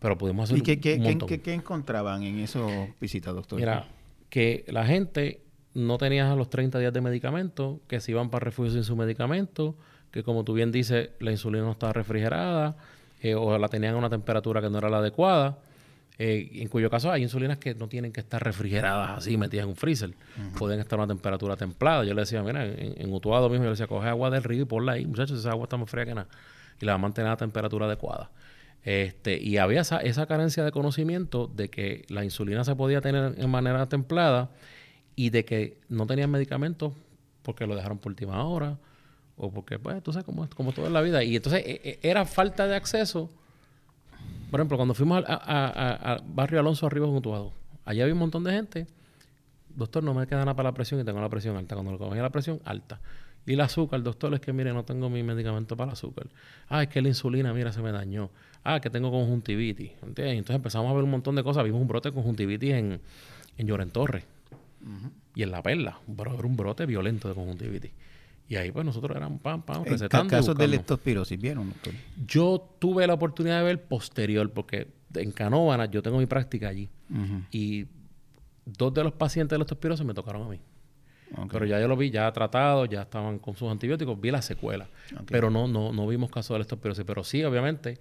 [0.00, 1.28] pero pudimos hacer ¿Y qué, qué- un qué- montón.
[1.28, 2.70] qué- qué encontraban en esos
[3.00, 3.58] visitas, doctor?
[3.58, 3.86] Mira,
[4.28, 5.40] que la gente
[5.74, 9.76] no tenía los 30 días de medicamento, que se iban para refugio sin su medicamento,
[10.10, 12.76] que como tú bien dices, la insulina no estaba refrigerada,
[13.22, 15.58] eh, o la tenían a una temperatura que no era la adecuada,
[16.18, 19.70] eh, en cuyo caso hay insulinas que no tienen que estar refrigeradas así, metidas en
[19.70, 20.14] un freezer,
[20.58, 22.04] pueden estar a una temperatura templada.
[22.04, 24.62] Yo le decía, mira, en, en Utuado mismo, yo le decía, coge agua del río
[24.62, 26.28] y ponla ahí, muchachos, esa agua está más fría que nada,
[26.80, 28.30] y la va a mantener a temperatura adecuada.
[28.82, 33.34] Este, y había esa, esa carencia de conocimiento de que la insulina se podía tener
[33.38, 34.50] en manera templada
[35.16, 36.92] y de que no tenían medicamentos
[37.42, 38.76] porque lo dejaron por última hora
[39.36, 41.24] o porque, pues, tú sabes cómo, es- como todo en la vida.
[41.24, 43.30] Y entonces e- e- era falta de acceso.
[44.54, 47.52] Por ejemplo, cuando fuimos al a, a- Barrio Alonso Arriba en Utuado,
[47.84, 48.86] allá había un montón de gente.
[49.74, 51.74] Doctor, no me queda nada para la presión y tengo la presión alta.
[51.74, 53.00] Cuando le cogía la presión, alta.
[53.46, 56.28] Y el azúcar, doctor, es que mire, no tengo mi medicamento para el azúcar.
[56.68, 58.30] Ah, es que la insulina, mira, se me dañó.
[58.62, 59.90] Ah, que tengo conjuntivitis.
[60.04, 60.34] ¿Entiendes?
[60.38, 61.64] Entonces empezamos a ver un montón de cosas.
[61.64, 63.00] Vimos un brote de conjuntivitis en,
[63.58, 64.22] en Lloren Torres
[65.34, 65.98] y en La Perla.
[66.06, 67.90] Un bro- Era un brote violento de conjuntivitis.
[68.48, 70.30] Y ahí, pues, nosotros éramos pam, pam, recetando.
[70.30, 71.94] casos de leptospirosis, ¿vieron, doctor?
[72.26, 76.88] Yo tuve la oportunidad de ver posterior, porque en Canóvanas yo tengo mi práctica allí.
[77.50, 77.86] Y
[78.66, 80.60] dos de los pacientes de leptospirosis me tocaron a mí.
[81.50, 84.88] Pero ya yo lo vi, ya tratado, ya estaban con sus antibióticos, vi la secuela.
[85.26, 87.04] Pero no, no, no vimos casos de leptospirosis.
[87.04, 87.98] Pero sí, obviamente,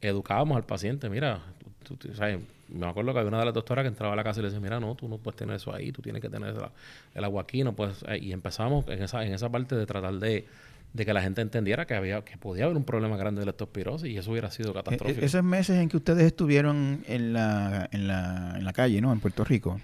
[0.00, 1.08] educábamos al paciente.
[1.08, 1.40] Mira,
[1.84, 2.40] tú- tú- ¿sabes?
[2.68, 4.48] Me acuerdo que había una de las doctoras que entraba a la casa y le
[4.48, 6.72] decía, mira, no, tú no puedes tener eso ahí, tú tienes que tener la-
[7.14, 8.02] el agua aquí, no puedes...
[8.08, 10.46] eh, Y empezamos en esa, en esa parte de tratar de,
[10.92, 14.08] de que la gente entendiera que había que podía haber un problema grande de leptospirosis
[14.10, 15.20] y eso hubiera sido E- catastrófico.
[15.20, 19.12] e- esos meses en que ustedes estuvieron en la, en la, en la calle, ¿no?
[19.12, 19.80] En Puerto Rico,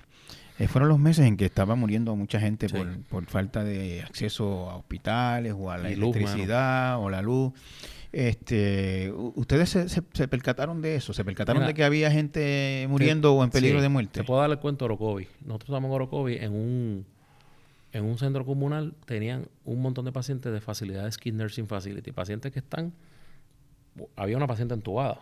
[0.58, 2.76] eh, fueron los meses en que estaba muriendo mucha gente Sí.
[2.76, 7.22] por, por falta de acceso a hospitales o a la Y luz, electricidad o la
[7.22, 7.52] luz.
[8.14, 11.12] Este, ¿Ustedes se, percataron de eso?
[11.12, 14.20] ¿Se percataron de que había gente muriendo o en peligro de muerte?
[14.20, 15.26] Te puedo dar el cuento de Orocovi.
[15.44, 17.06] Nosotros estamos en Orocovi en un,
[17.90, 22.52] en un centro comunal, tenían un montón de pacientes de facilidades Skin Nursing Facility, pacientes
[22.52, 22.92] que están...
[24.14, 25.18] Había una paciente entubada.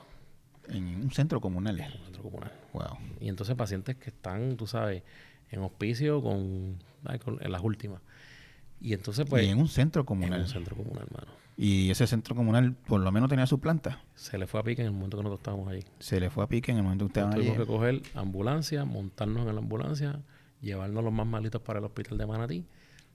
[0.69, 1.81] En un centro comunal.
[1.81, 2.53] En un centro comunal.
[2.75, 2.99] Wow.
[3.21, 5.03] Y entonces pacientes que están, tú sabes,
[5.51, 6.77] en hospicio con,
[7.09, 8.03] en las últimas.
[8.83, 9.45] Y entonces, pues.
[9.45, 10.41] Y en un centro comunal.
[10.41, 11.42] En un centro comunal, hermano.
[11.63, 14.03] Y ese centro comunal por lo menos tenía su planta.
[14.17, 15.85] Se le fue a pique en el momento que nosotros estábamos allí.
[16.01, 17.47] Se le fue a pique en el momento que estábamos allí.
[17.47, 20.21] Tuvimos que coger ambulancia, montarnos en la ambulancia,
[20.61, 22.65] llevarnos los más malitos para el hospital de Manatí.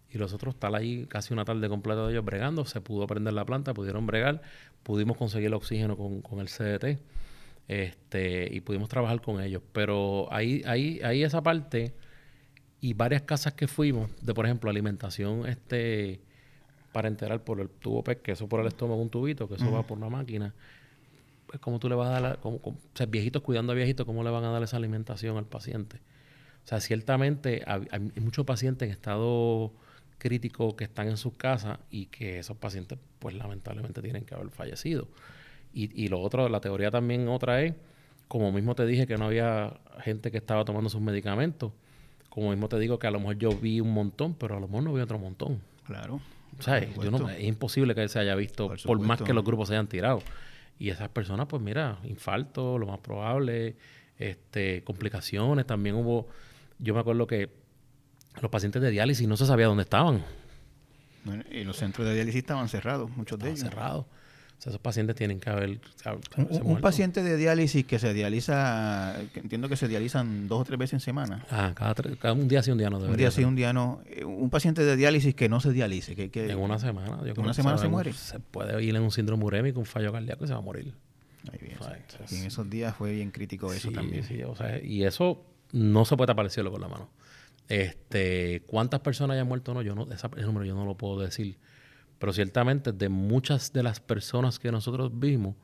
[0.10, 2.64] Y los otros estar ahí casi una tarde completa de ellos bregando.
[2.64, 4.42] Se pudo prender la planta, pudieron bregar.
[4.82, 7.02] Pudimos conseguir el oxígeno con, con el CDT.
[7.68, 9.62] Este, y pudimos trabajar con ellos.
[9.74, 11.96] Pero ahí, ahí, ahí esa parte
[12.80, 16.22] y varias casas que fuimos, de por ejemplo, alimentación este
[16.98, 19.72] para enterar por el tubo PEC, que eso por el estómago un tubito, que eso
[19.72, 20.56] va por una máquina.
[21.46, 24.24] Pues, ¿cómo tú le vas a dar, como, o sea, viejitos cuidando a viejitos, cómo
[24.24, 25.98] le van a dar esa alimentación al paciente?
[26.66, 29.74] O sea, ciertamente hay, muchos pacientes en estado
[30.18, 34.50] crítico que están en sus casas y que esos pacientes, pues lamentablemente tienen que haber
[34.50, 35.08] fallecido.
[35.76, 37.76] Y, y lo otro, la teoría también otra es,
[38.28, 41.74] como mismo te dije que no había gente que estaba tomando sus medicamentos,
[42.30, 44.68] como mismo te digo que a lo mejor yo vi un montón, pero a lo
[44.68, 45.62] mejor no vi otro montón.
[45.86, 46.22] Claro.
[46.60, 46.90] ¿Sabes?
[46.96, 49.88] Yo no, es imposible que se haya visto, por, más que los grupos se hayan
[49.88, 50.22] tirado.
[50.80, 53.76] Y esas personas, pues mira, infarto, lo más probable,
[54.18, 55.66] este, complicaciones.
[55.66, 56.28] También hubo,
[56.80, 57.50] yo me acuerdo que
[58.42, 60.24] los pacientes de diálisis no se sabía dónde estaban.
[61.52, 63.62] y los centros de diálisis estaban cerrados, muchos de ellos.
[63.62, 64.06] cerrados.
[64.58, 65.80] O sea, esos pacientes tienen que haber...
[66.64, 70.94] Un, paciente de diálisis que se dializa, entiendo que se dializan dos o tres veces
[70.94, 71.46] en semana.
[71.52, 72.98] Ah, cada, cada un día sí, un día no.
[72.98, 74.02] Un día sí, un día no.
[74.08, 76.16] Eh, un paciente de diálisis que no se dialice.
[76.16, 77.20] Que, que en una semana.
[77.24, 78.14] en una semana se, muere.
[78.14, 80.92] Se puede ir en un síndrome urémico, un fallo cardíaco y se va a morir.
[82.32, 84.24] y en esos días fue bien crítico eso también.
[84.24, 87.10] Sí, o sea, y eso no se puede tapar el cielo con la mano.
[87.70, 89.84] Este, ¿Cuántas personas hayan muerto o no?
[89.84, 91.58] Yo no, ese número yo no lo puedo decir
[92.20, 95.56] pero ciertamente de muchas de las personas que nosotros vimos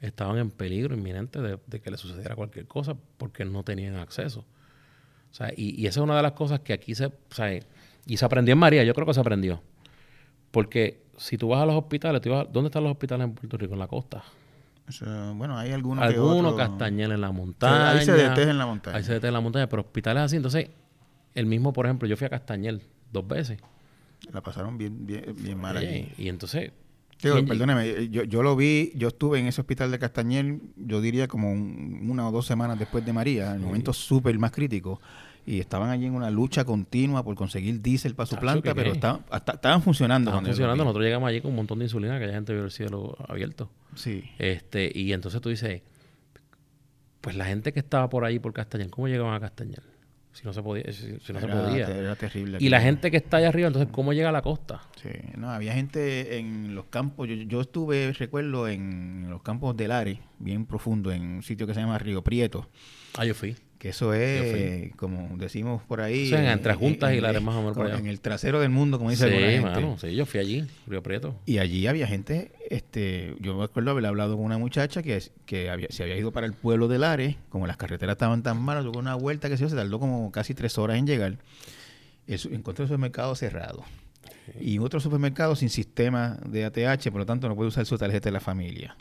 [0.00, 4.40] estaban en peligro inminente de, que le sucediera cualquier cosa porque no tenían acceso.
[5.30, 7.06] O sea, y, esa es una de las cosas que aquí se...
[7.06, 7.58] O sea,
[8.06, 9.60] y se aprendió en María, yo creo que se aprendió.
[10.50, 13.74] Porque si tú vas a los hospitales, ¿dónde están los hospitales en Puerto Rico?
[13.74, 14.22] En la costa.
[15.34, 17.90] bueno, hay algunos Algunos, Castañel en la montaña.
[17.90, 18.96] Hay CDT en la montaña.
[18.96, 20.36] Hay CDT en la montaña, pero hospitales así.
[20.36, 20.70] Entonces,
[21.34, 22.82] el mismo, por ejemplo, yo fui a Castañel
[23.12, 23.58] dos veces.
[24.32, 26.08] La pasaron bien, bien, bien mal allí.
[26.18, 26.72] Y entonces...
[27.20, 31.52] perdóneme, yo, yo, lo vi, yo estuve en ese hospital de Castañel, yo diría como
[31.52, 35.00] una o dos semanas después de María, en momentos súper más críticos,
[35.46, 39.24] y estaban allí en una lucha continua por conseguir diésel para su planta, pero estaban,
[39.32, 40.30] estaban funcionando.
[40.30, 42.70] Estaban funcionando, nosotros llegamos allí con un montón de insulina, que la gente vio el
[42.70, 43.70] cielo abierto.
[43.94, 44.24] Sí.
[44.38, 45.80] Este, y entonces tú dices,
[47.22, 49.82] pues la gente que estaba por ahí por Castañel, ¿cómo llegaban a Castañel?
[50.32, 50.92] Si no se podía.
[50.92, 51.88] Si, no se podía.
[51.88, 52.58] Era terrible.
[52.60, 54.82] Y la gente que está allá arriba, entonces, ¿cómo llega a la costa?
[55.02, 57.28] Sí, no, había gente en los campos.
[57.28, 61.74] Yo, yo estuve, recuerdo, en los campos del Are, bien profundo, en un sitio que
[61.74, 62.68] se llama Río Prieto.
[63.16, 63.56] Ah, yo fui.
[63.78, 66.26] Que eso es, como decimos por ahí.
[66.26, 68.98] O sea, entre juntas y la más o menos por En el trasero del mundo,
[68.98, 71.36] como dice sí, Mano, sí, yo fui allí, Río Prieto.
[71.46, 75.70] Y allí había gente, este, yo me acuerdo haber hablado con una muchacha que, que
[75.70, 78.84] había, se había ido para el pueblo del Are, como las carreteras estaban tan malas,
[78.84, 81.38] tuvo una vuelta que se, se tardó como casi tres horas en llegar.
[82.26, 83.84] encontré el supermercado cerrado.
[84.60, 88.28] Y otro supermercado sin sistema de ATH, por lo tanto no puede usar su tarjeta
[88.28, 88.96] de la familia.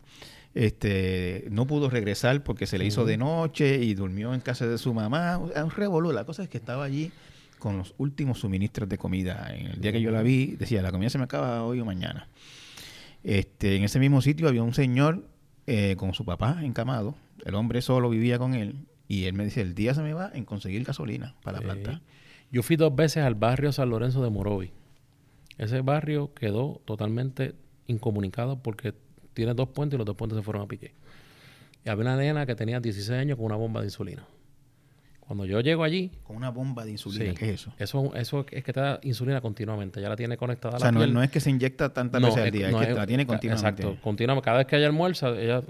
[0.54, 4.78] Este, no pudo regresar porque se le hizo de noche y durmió en casa de
[4.78, 5.38] su mamá.
[5.38, 6.12] Un revolú.
[6.12, 7.12] La cosa es que estaba allí
[7.60, 9.54] con los últimos suministros de comida.
[9.54, 11.86] En el día que yo la vi, decía, la comida se me acaba hoy o
[11.86, 12.28] mañana.
[13.24, 15.28] Este, en ese mismo sitio había un señor
[15.66, 17.16] eh, con su papá encamado.
[17.46, 18.76] El hombre solo vivía con él.
[19.08, 22.02] Y él me dice, el día se me va en conseguir gasolina para la planta.
[22.52, 24.72] Yo fui dos veces al barrio San Lorenzo de Morovi.
[25.58, 27.56] Ese barrio quedó totalmente
[27.88, 28.94] incomunicado porque
[29.38, 30.96] tiene dos puentes y los dos puentes se fueron a pique.
[31.86, 34.26] Y había una nena que tenía 16 años con una bomba de insulina.
[35.20, 36.10] Cuando yo llego allí...
[36.24, 37.74] Con una bomba de insulina, ¿qué es eso?
[37.78, 40.92] Eso, eso es que te da insulina continuamente, ya la tiene conectada a la O
[40.92, 43.84] sea, no, es que se inyecta tantas veces al día, es que la tiene continuamente.
[43.84, 44.44] Exacto, continuamente.
[44.44, 45.62] Cada vez que hay almuerzo, ella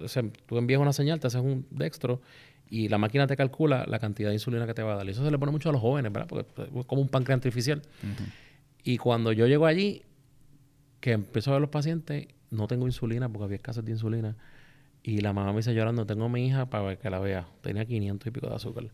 [0.46, 2.22] tú envías una señal, te haces un dextro
[2.70, 5.08] y la máquina te calcula la cantidad de insulina que te va a dar.
[5.08, 6.28] Y eso se le pone mucho a los jóvenes, ¿verdad?
[6.30, 6.46] Porque
[6.80, 7.82] es como un páncreas artificial.
[8.84, 10.04] Y cuando yo llego allí,
[11.02, 14.36] que empiezo a ver los pacientes, no tengo insulina porque había escasez de insulina.
[15.04, 17.48] Y la mamá me dice llorando, tengo a mi hija para que la vea.
[17.62, 18.86] Tenía 500 y pico de azúcar.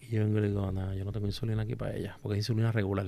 [0.00, 2.38] Y yo vengo y le digo, nada, yo no tengo insulina aquí para ella, porque
[2.38, 3.06] es insulina regular.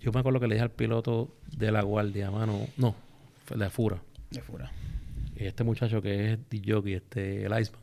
[0.00, 2.94] Yo me acuerdo que le dije al piloto de la guardia, mano, no,
[3.54, 4.02] de Fura.
[4.30, 4.70] De Fura.
[5.36, 7.80] este muchacho que es DJ, este, el Iceman,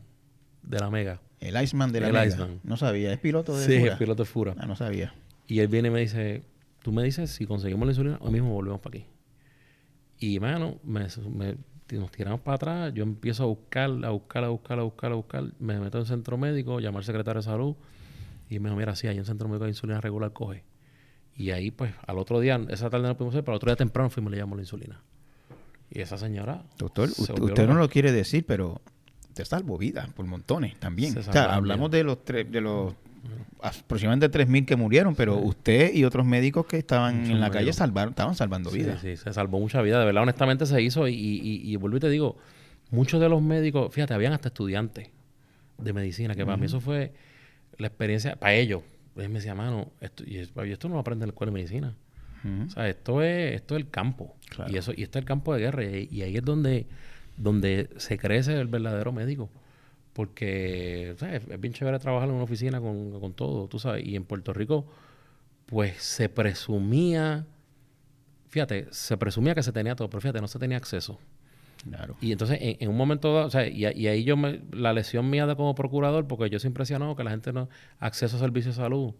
[0.62, 1.22] de la Mega.
[1.40, 2.26] El Iceman de la el Mega.
[2.28, 2.60] Iceman.
[2.64, 4.56] No sabía, es piloto de Sí, es piloto de Fura.
[4.58, 5.14] Ah, no sabía.
[5.48, 6.44] Y él viene y me dice,
[6.82, 9.06] tú me dices si conseguimos la insulina, hoy mismo volvemos para aquí.
[10.20, 11.08] Y, mano, me,
[11.92, 15.16] nos tiramos para atrás, yo empiezo a buscar, a buscar, a buscar, a buscar, a
[15.16, 17.76] buscar, me meto en el centro médico, llamo al secretario de salud
[18.50, 20.64] y me dijo, mira, sí, hay un centro médico de insulina regular, coge.
[21.36, 23.76] Y ahí, pues, al otro día, esa tarde no pudimos hacer, pero al otro día
[23.76, 25.02] temprano fuimos y le llamamos la insulina.
[25.90, 26.64] Y esa señora...
[26.78, 28.82] Doctor, usted, no lo quiere decir, pero
[29.34, 31.18] te salvo vida por montones también.
[31.18, 32.94] O sea, hablamos de los, tres, de los
[33.62, 38.12] aproximadamente 3.000 que murieron, pero usted y otros médicos que estaban en la calle salvaron,
[38.12, 39.02] estaban salvando vidas.
[39.02, 40.00] Sí, se salvó mucha vida.
[40.00, 41.08] De verdad, honestamente se hizo.
[41.08, 42.38] Y, y, vuelvo y te digo,
[42.92, 45.10] muchos de los médicos, fíjate, habían hasta estudiantes
[45.78, 47.14] de medicina, que para mí eso fue
[47.78, 48.84] la experiencia, para ellos.
[49.16, 51.96] Ellos me decían, mano, esto, y esto no lo aprende en la escuela de medicina.
[52.68, 54.36] O sea, esto es, esto es el campo.
[54.68, 55.86] Y eso y esto es el campo de guerra.
[55.86, 56.88] Y, ahí es donde,
[57.38, 59.50] donde se crece el verdadero médico
[60.14, 64.06] porque es bien chévere trabajar en una oficina con, todo, tú sabes.
[64.06, 64.86] Y en Puerto Rico,
[65.66, 67.46] pues se presumía,
[68.50, 71.20] fíjate, se presumía que se tenía todo, pero fíjate, no se tenía acceso.
[71.90, 72.16] Claro.
[72.22, 75.48] Y entonces, en, un momento dado, o sea, y, ahí yo, me, la lesión mía
[75.48, 77.68] de como procurador, porque yo siempre decía, no, que la gente no,
[78.00, 79.14] acceso a servicios de salud.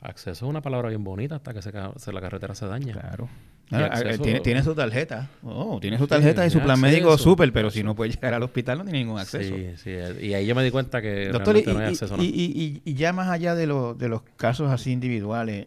[0.00, 2.92] Acceso es una palabra bien bonita hasta que se, se la carretera se daña.
[2.92, 3.28] Claro.
[3.70, 5.30] Eh, tiene, su tarjeta.
[5.42, 8.42] Oh, tiene su tarjeta y su plan médico súper, pero si no puede llegar al
[8.42, 9.54] hospital no tiene ningún acceso.
[9.54, 9.90] Sí, sí.
[10.20, 12.16] Y ahí yo me di cuenta que Doctor, y, no hay acceso.
[12.20, 15.66] Y, y, ya más allá de, de los casos así individuales,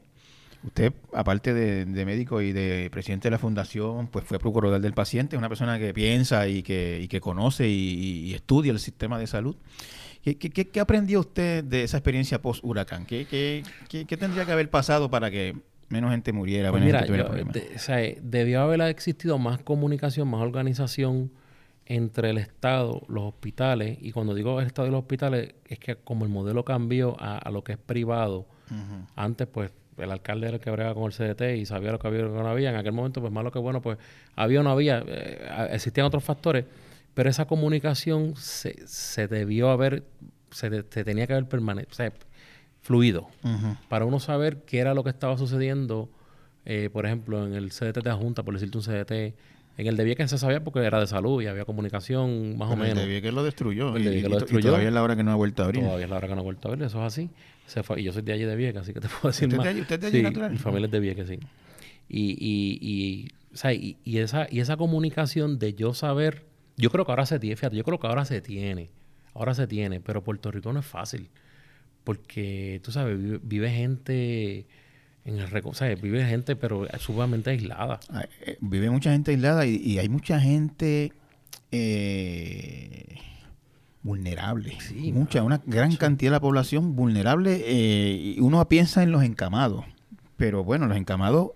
[0.64, 5.36] usted, aparte de, médico y de presidente de la fundación, pues fue procurador del paciente,
[5.36, 9.28] es una persona que piensa y que, y que conoce y, estudia el sistema de
[9.28, 9.56] salud.
[10.24, 13.06] ¿Qué, qué, qué aprendió usted de esa experiencia post-huracán?
[13.06, 13.26] ¿Qué,
[13.88, 15.56] ¿Qué, tendría que haber pasado para que
[15.90, 21.32] menos gente muriera, pues mira, o sea, debió haber existido más comunicación, más organización
[21.86, 25.96] entre el Estado, los hospitales, y cuando digo el Estado y los hospitales, es que
[25.96, 28.46] como el modelo cambió a, lo que es privado,
[29.16, 32.08] antes pues el alcalde era el que brega con el CDT y sabía lo que
[32.08, 33.98] había y lo que no había, en aquel momento pues malo que bueno, pues
[34.36, 36.66] había o no había, eh, existían otros factores,
[37.14, 40.04] pero esa comunicación se, se debió haber,
[40.52, 42.12] se, se tenía que haber permanecido, sea,
[42.88, 43.28] fluido
[43.90, 46.10] para uno saber qué era lo que estaba sucediendo,
[46.64, 49.36] eh, por ejemplo, en el CDT de la Junta, por decirte un CDT.
[49.78, 52.78] En el de Vieques se sabía porque era de salud y había comunicación más o
[52.78, 52.98] menos.
[52.98, 53.96] El de Vieques lo destruyó.
[53.96, 54.60] El de lo destruyó.
[54.60, 55.84] Y todavía es la hora que no ha vuelto a abrir.
[55.84, 57.30] Todavía es la hora que no ha vuelto a abrir, eso es así.
[57.66, 59.58] Se fue, y yo soy de allí de Vieques, así que te puedo decir ¿Usted
[59.58, 59.76] más.
[59.76, 60.52] De, ¿Usted de allí natural?
[60.52, 61.40] Mi familia es de Vieques, sí.
[62.08, 66.46] Y, y, y, o sea, y, y, esa, y esa comunicación de yo saber,
[66.78, 68.90] yo creo que ahora se tiene, fíjate, yo creo que ahora se tiene,
[69.34, 71.30] ahora se tiene, pero Puerto Rico no es fácil
[72.08, 74.66] porque tú sabes, vive, gente
[75.26, 76.02] en el ¿sabes?
[76.02, 78.00] vive gente pero sumamente aislada.
[78.46, 81.12] Eh, vive mucha gente aislada y, hay mucha gente
[81.70, 83.18] eh,
[84.04, 84.78] vulnerable.
[84.80, 87.62] Sí, mucha, una gran cantidad de la población vulnerable.
[87.66, 89.84] Eh, y uno piensa en los encamados,
[90.38, 91.52] pero bueno, los encamados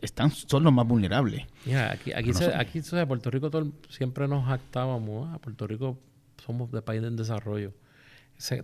[0.00, 1.46] están, son los más vulnerables.
[1.66, 3.48] Mira, aquí, aquí, aquí Puerto Rico
[3.90, 6.00] siempre nos jactábamos, ah, Puerto Rico
[6.44, 7.72] somos de país en desarrollo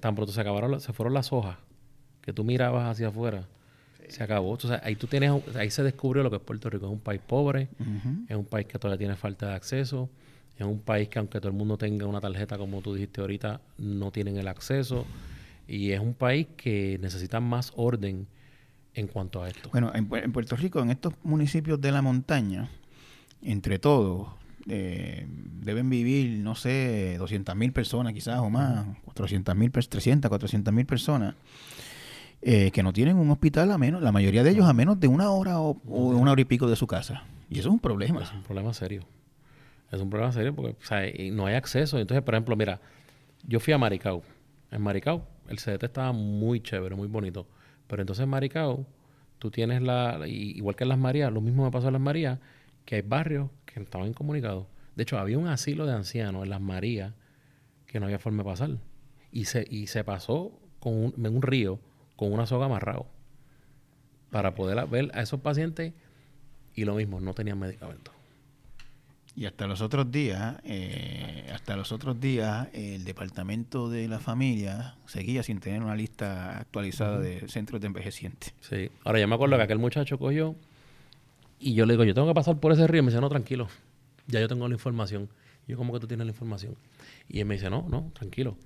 [0.00, 1.56] tan pronto se acabaron, se fueron las hojas
[2.20, 3.48] que tú mirabas hacia afuera,
[4.08, 4.58] se acabó.
[4.82, 6.86] Ahí tú tienes, ahí se descubrió lo que es Puerto Rico.
[6.86, 7.68] Es un país pobre,
[8.28, 10.10] es un país que todavía tiene falta de acceso,
[10.56, 13.60] es un país que aunque todo el mundo tenga una tarjeta, como tú dijiste ahorita,
[13.78, 15.06] no tienen el acceso.
[15.66, 18.26] Y es un país que necesita más orden
[18.94, 19.70] en cuanto a esto.
[19.70, 22.68] Bueno, en, en Puerto Rico, en estos municipios de la montaña,
[23.42, 24.28] entre todos,
[24.68, 30.74] eh, deben vivir, no sé, 200 mil personas quizás o más, 400 mil, 300, 400
[30.74, 31.34] mil personas,
[32.42, 35.08] eh, que no tienen un hospital a menos, la mayoría de ellos a menos de
[35.08, 37.24] una hora o, una hora y pico de su casa.
[37.50, 38.22] Y eso es un problema.
[38.22, 39.02] Es un problema serio.
[39.90, 41.98] Es un problema serio porque no hay acceso.
[41.98, 42.80] Entonces, por ejemplo, mira,
[43.46, 44.22] yo fui a Maricao.
[44.70, 47.46] En Maricao, el CDT estaba muy chévere, muy bonito.
[47.86, 48.86] Pero entonces en Maricao,
[49.38, 52.38] tú tienes la, igual que en Las Marías, lo mismo me pasó en Las Marías,
[52.88, 54.66] que hay barrios que estaban incomunicados.
[54.96, 57.12] De hecho, había un asilo de ancianos en Las Marías
[57.86, 58.70] que no había forma de pasar.
[59.30, 61.80] Y se, y se pasó con en un río
[62.16, 63.06] con una soga amarrado
[64.30, 65.92] para poder ver a esos pacientes
[66.74, 68.14] y lo mismo, no tenían medicamentos.
[69.36, 74.96] Y hasta los otros días, eh, hasta los otros días, el departamento de la familia
[75.04, 78.54] seguía sin tener una lista actualizada de centros de envejecientes.
[78.60, 78.90] Sí.
[79.04, 80.56] Ahora ya me acuerdo que aquel muchacho cogió
[81.58, 83.00] y yo le digo, yo tengo que pasar por ese río.
[83.00, 83.68] Y me dice, no, tranquilo.
[84.26, 85.28] Ya yo tengo la información.
[85.66, 86.76] Y yo, ¿cómo que tú tienes la información?
[87.28, 88.56] Y él me dice, no, no, tranquilo.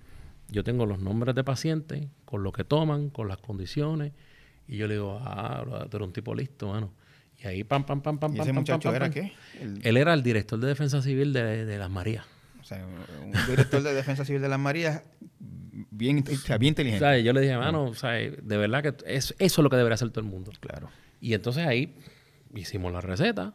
[0.48, 4.12] Yo tengo los nombres de pacientes, con lo que toman, con las condiciones.
[4.68, 6.92] Y yo le digo, ah, tú eres un tipo listo, mano.
[7.42, 9.32] Y ahí, pam, pam, pam, pam, ¿Y ese muchacho era qué?
[9.82, 12.24] Él era el director de Defensa Civil de, de Las Marías.
[12.62, 12.86] sea,
[13.24, 15.02] un director de Defensa Civil de las Marías
[15.90, 17.22] bien, bien inteligente.
[17.22, 20.30] Yo le dije, mano, de verdad que eso es lo que debería hacer todo el
[20.30, 20.52] mundo.
[20.60, 20.88] Claro.
[21.20, 21.94] Y entonces ahí
[22.54, 23.54] hicimos la receta,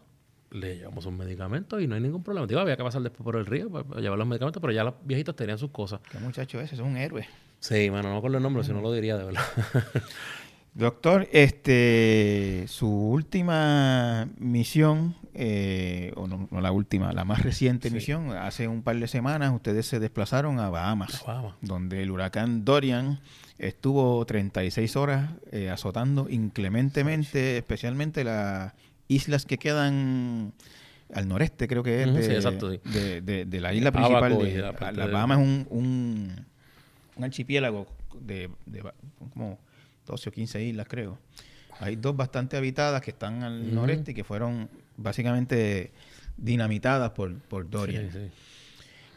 [0.51, 2.47] le llevamos un medicamento y no hay ningún problema.
[2.47, 4.95] Digo, había que pasar después por el río para llevar los medicamentos, pero ya los
[5.03, 5.99] viejitos tenían sus cosas.
[6.09, 6.75] ¿Qué muchacho ese?
[6.75, 7.27] Es un héroe.
[7.59, 9.43] Sí, mano, no con el nombre, si no lo diría de verdad.
[10.77, 18.67] Doctor, este, su última misión, eh, o no, la última, la más reciente misión, hace
[18.67, 21.25] un par de semanas ustedes se desplazaron a Bahamas,
[21.61, 23.21] donde el huracán Dorian
[23.57, 28.73] estuvo 36 horas eh, azotando inclementemente, especialmente las
[29.07, 30.53] islas que quedan
[31.13, 34.37] al noreste, creo que es, de, la isla principal.
[34.37, 34.61] de,
[34.93, 36.45] la, Bahamas es un, un,
[37.15, 37.87] un archipiélago
[38.19, 38.49] de,
[39.33, 39.59] como
[40.05, 41.17] 12 o 15 islas, creo.
[41.79, 45.91] Hay dos bastante habitadas que están al noreste y que fueron básicamente
[46.35, 48.11] dinamitadas por, por Dorian.
[48.11, 48.31] Sí, sí.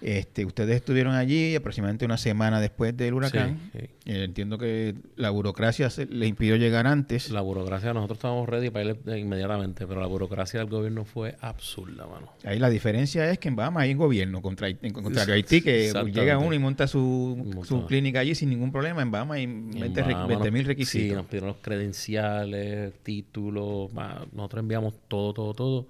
[0.03, 3.71] Este, ustedes estuvieron allí aproximadamente una semana después del huracán.
[3.75, 7.31] Eh, entiendo que la burocracia se, les impidió llegar antes.
[7.31, 12.07] La burocracia, nosotros estábamos ready para ir inmediatamente, pero la burocracia del gobierno fue absurda,
[12.07, 12.33] mano.
[12.45, 15.61] Ahí la diferencia es que en Bahamas hay un gobierno, contra, en contrario a Haití,
[15.61, 19.03] que llega uno y monta su, su clínica allí sin ningún problema.
[19.03, 21.09] En Bahamas hay 20 mil requisitos.
[21.09, 23.91] Sí, nos pidieron los credenciales, títulos,
[24.33, 25.87] nosotros enviamos todo, todo, todo.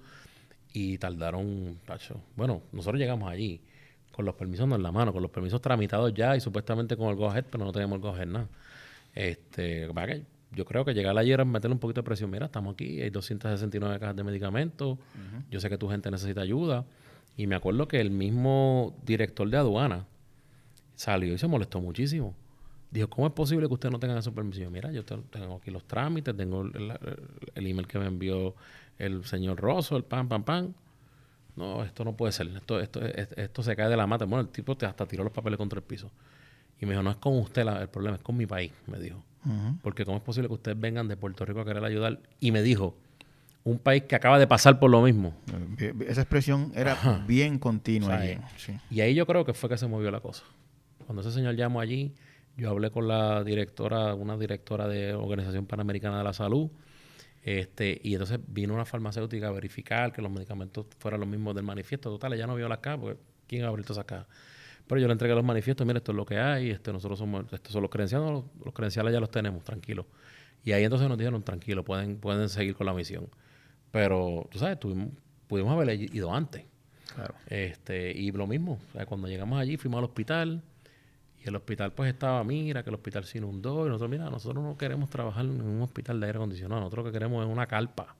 [0.73, 1.79] Y tardaron,
[2.35, 3.61] bueno, nosotros llegamos allí
[4.11, 7.09] con los permisos no en la mano, con los permisos tramitados ya y supuestamente con
[7.09, 8.47] el go pero no tenemos el go nada.
[9.13, 9.87] Este,
[10.53, 12.29] yo creo que llegar ayer es meterle un poquito de presión.
[12.29, 14.97] Mira, estamos aquí, hay 269 cajas de medicamentos.
[15.49, 16.85] Yo sé que tu gente necesita ayuda.
[17.37, 20.05] Y me acuerdo que el mismo director de aduana
[20.95, 22.35] salió y se molestó muchísimo.
[22.91, 24.69] Dijo, ¿cómo es posible que usted no tenga esos permisos?
[24.69, 26.93] Mira, yo tengo aquí los trámites, tengo el,
[27.55, 28.53] el, email que me envió
[28.99, 30.75] el señor Rosso, el pan, pan, pan
[31.55, 34.25] no, esto no puede ser, esto, esto, esto, se cae de la mata.
[34.25, 36.11] Bueno, el tipo te hasta tiró los papeles contra el piso.
[36.79, 39.23] Y me dijo, no es con usted el problema, es con mi país, me dijo.
[39.81, 42.19] Porque cómo es posible que ustedes vengan de Puerto Rico a querer ayudar.
[42.39, 42.95] Y me dijo,
[43.63, 45.33] un país que acaba de pasar por lo mismo.
[46.07, 48.19] Esa expresión era bien continua.
[48.89, 50.43] Y ahí yo creo que fue que se movió la cosa.
[51.05, 52.13] Cuando ese señor llamó allí,
[52.57, 56.69] yo hablé con la directora, una directora de Organización Panamericana de la Salud,
[57.43, 61.63] este, y entonces vino una farmacéutica a verificar que los medicamentos fueran los mismos del
[61.63, 62.09] manifiesto.
[62.09, 64.27] Total, ella no vio la caja, porque ¿quién abrió esa caja?
[64.87, 67.45] Pero yo le entregué los manifiestos, mire, esto es lo que hay, este, nosotros somos,
[67.51, 70.05] estos son los credenciales, los, credenciales ya los tenemos, tranquilo.
[70.63, 73.27] Y ahí entonces nos dijeron, tranquilo, pueden, pueden seguir con la misión.
[73.89, 75.09] Pero, tú sabes, tuvimos,
[75.47, 76.65] pudimos haber ido antes.
[77.15, 77.35] Claro.
[77.47, 80.61] Este, y lo mismo, cuando llegamos allí, fuimos al hospital,
[81.43, 83.85] y el hospital pues estaba, mira, que el hospital se inundó.
[83.85, 86.81] Y nosotros, mira, nosotros no queremos trabajar en un hospital de aire acondicionado.
[86.81, 88.15] Nosotros lo que queremos es una carpa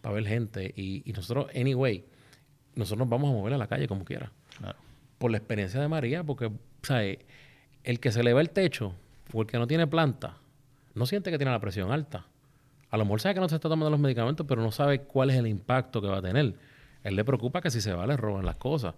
[0.00, 0.72] para ver gente.
[0.74, 2.04] Y, y, nosotros, anyway,
[2.74, 4.32] nosotros nos vamos a mover a la calle como quiera.
[5.18, 6.50] Por la experiencia de María, porque,
[6.82, 7.18] ¿sabes?
[7.84, 8.94] El que se le va el techo
[9.32, 10.36] o el que no tiene planta,
[10.94, 12.26] no siente que tiene la presión alta.
[12.90, 15.30] A lo mejor sabe que no se está tomando los medicamentos, pero no sabe cuál
[15.30, 16.54] es el impacto que va a tener.
[17.02, 18.94] Él le preocupa que si se va le roban las cosas.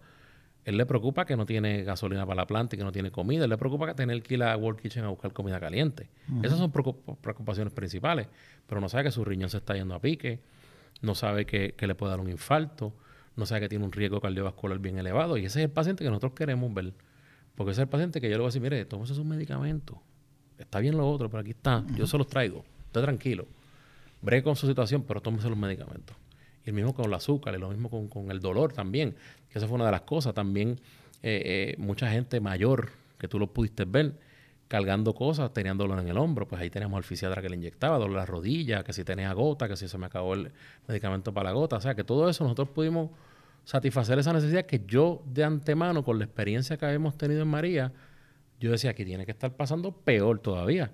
[0.68, 3.44] Él le preocupa que no tiene gasolina para la planta y que no tiene comida.
[3.44, 6.10] Él le preocupa que tener que ir a World Kitchen a buscar comida caliente.
[6.42, 8.28] Esas son preocupaciones principales.
[8.66, 10.40] Pero no sabe que su riñón se está yendo a pique.
[11.00, 12.92] No sabe que, le puede dar un infarto.
[13.34, 15.38] No sabe que tiene un riesgo cardiovascular bien elevado.
[15.38, 16.92] Y ese es el paciente que nosotros queremos ver.
[17.54, 19.96] Porque ese es el paciente que yo le voy a decir, mire, tómese sus medicamentos.
[20.58, 21.82] Está bien lo otro, pero aquí está.
[21.96, 22.62] Yo se los traigo.
[22.84, 23.46] Esté tranquilo.
[24.20, 26.14] Bregue con su situación, pero tómese los medicamentos.
[26.68, 29.16] El mismo con el azúcar, y lo mismo con, con el dolor también
[29.48, 30.34] que esa fue una de las cosas.
[30.34, 30.80] También
[31.22, 34.14] eh, eh, mucha gente mayor, que tú lo pudiste ver,
[34.68, 37.96] cargando cosas, tenían dolor en el hombro, pues ahí teníamos al fisiatra que le inyectaba,
[37.96, 40.52] dolor en la rodilla, que si tenía gota, que si se me acabó el
[40.86, 41.76] medicamento para la gota.
[41.76, 43.10] O sea, que todo eso nosotros pudimos
[43.64, 47.92] satisfacer esa necesidad que yo de antemano, con la experiencia que habíamos tenido en María,
[48.60, 50.90] yo decía que tiene que estar pasando peor todavía.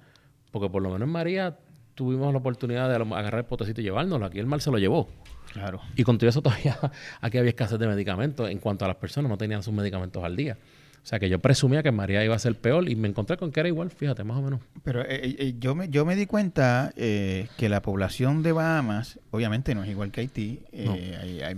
[0.53, 1.59] Porque por lo menos en María
[1.97, 4.27] tuvimos la oportunidad de agarrar el potecito y llevárnoslo.
[4.27, 5.09] Aquí el mal se lo llevó.
[5.55, 5.81] Claro.
[5.95, 6.77] Y con todo eso todavía
[7.21, 8.51] aquí había escasez de medicamentos.
[8.51, 10.59] En cuanto a las personas, no tenían sus medicamentos al día.
[11.05, 13.53] O sea que yo presumía que María iba a ser peor y me encontré con
[13.53, 14.61] que era igual, fíjate, más o menos.
[14.83, 19.21] Pero eh, eh, eh, yo, me, yo me di cuenta que la población de Bahamas,
[19.31, 21.55] obviamente no es igual que Haití, hay,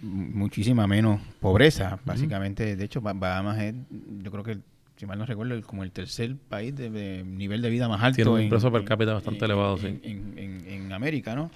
[0.00, 2.76] muchísima menos pobreza, básicamente.
[2.76, 3.74] De hecho, Bahamas es,
[4.22, 4.58] yo creo que,
[4.96, 8.16] si mal no recuerdo, como el tercer país de, nivel de vida más alto.
[8.16, 10.00] Tiene un precio per cápita bastante elevado, sí.
[10.02, 11.52] en América, ¿no?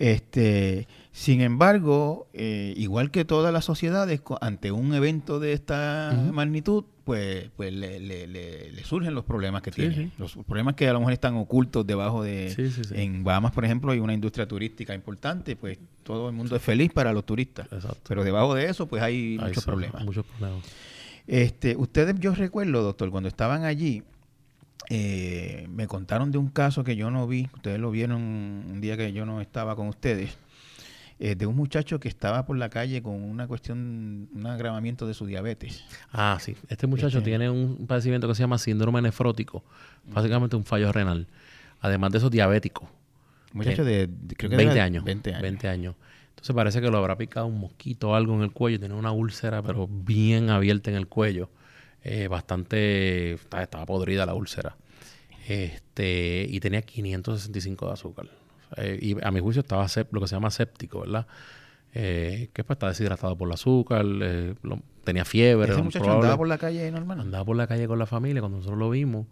[0.00, 6.84] Este, sin embargo, eh, igual que todas las sociedades, ante un evento de esta magnitud,
[7.04, 10.10] pues, pues le, surgen los problemas que tiene.
[10.16, 12.72] Los problemas que a lo mejor están ocultos debajo de...
[12.92, 16.90] en Bahamas, por ejemplo, hay una industria turística importante, pues todo el mundo es feliz
[16.94, 17.68] para los turistas.
[18.08, 20.02] Pero debajo de eso, pues hay, muchos problemas.
[20.02, 20.64] Muchos problemas.
[21.26, 24.02] Este, ustedes, yo recuerdo, doctor, cuando estaban allí,
[24.92, 28.96] eh, me contaron de un caso que yo no vi, ustedes lo vieron un día
[28.96, 30.36] que yo no estaba con ustedes,
[31.20, 35.14] eh, de un muchacho que estaba por la calle con una cuestión, un agravamiento de
[35.14, 35.84] su diabetes.
[36.12, 36.56] Ah, sí.
[36.68, 39.62] Este muchacho este tiene un padecimiento que se llama síndrome nefrótico,
[40.12, 41.28] básicamente un fallo renal.
[41.80, 42.90] Además de eso, diabético.
[43.52, 45.04] Muchacho de, creo que 20 años.
[45.04, 45.42] 20 años.
[45.42, 45.94] 20 años.
[46.30, 48.80] Entonces parece que lo habrá picado un mosquito o algo en el cuello.
[48.80, 51.48] Tiene una úlcera, pero bien abierta en el cuello.
[52.02, 53.34] Eh, bastante...
[53.34, 54.76] Estaba podrida la úlcera.
[55.48, 58.26] Este, y tenía 565 de azúcar.
[58.76, 61.26] Eh, y a mi juicio estaba lo que se llama séptico, ¿verdad?
[61.92, 64.54] Eh, que pues está deshidratado por el azúcar, eh,
[65.02, 65.72] tenía fiebre.
[65.72, 67.20] ¿Ese muchacho andaba por la calle normal?
[67.20, 68.40] Andaba por la calle con la familia.
[68.40, 69.26] Cuando nosotros lo vimos,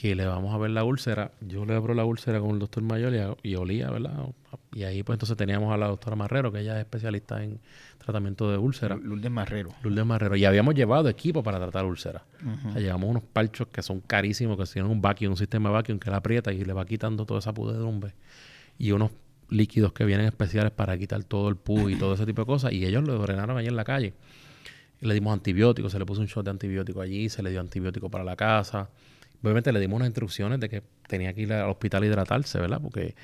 [0.00, 2.82] que le vamos a ver la úlcera, yo le abro la úlcera con el doctor
[2.82, 4.30] Mayor y, y, olía, ¿verdad?
[4.72, 7.60] Y ahí pues entonces teníamos a la doctora Marrero, que ella es especialista en
[7.98, 8.96] tratamiento de úlcera.
[8.96, 9.74] Lourdes Marrero.
[9.82, 10.36] Lourdes Marrero.
[10.36, 12.22] Y habíamos llevado equipo para tratar úlceras.
[12.76, 16.10] llevamos unos palchos que son carísimos, que tienen un vacuum, un sistema de vacuum que
[16.10, 18.14] la aprieta y le va quitando toda esa pudedumbre.
[18.78, 19.10] Y unos
[19.50, 22.72] líquidos que vienen especiales para quitar todo el pus y todo ese tipo de cosas.
[22.72, 24.14] Y ellos lo drenaron allí en la calle.
[25.02, 28.08] le dimos antibióticos, se le puso un shot de antibiótico allí, se le dio antibiótico
[28.08, 28.88] para la casa.
[29.42, 32.80] Obviamente le dimos unas instrucciones de que tenía que ir al hospital a hidratarse, ¿verdad?
[32.80, 33.14] Porque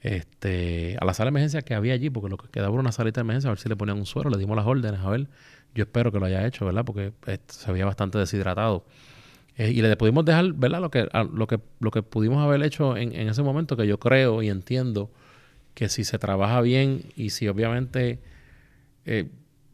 [0.00, 2.92] este, a la sala de emergencia que había allí, porque lo que quedaba era una
[2.92, 5.10] salita de emergencia, a ver si le ponían un suero, le dimos las órdenes, a
[5.10, 5.28] ver.
[5.74, 6.84] Yo espero que lo haya hecho, ¿verdad?
[6.84, 8.84] Porque este, se había bastante deshidratado.
[9.56, 10.80] Eh, y le pudimos dejar, ¿verdad?
[10.80, 13.98] Lo que, lo que, lo que pudimos haber hecho en, en, ese momento, que yo
[14.00, 15.10] creo y entiendo
[15.74, 18.18] que si se trabaja bien y si obviamente
[19.04, 19.28] eh,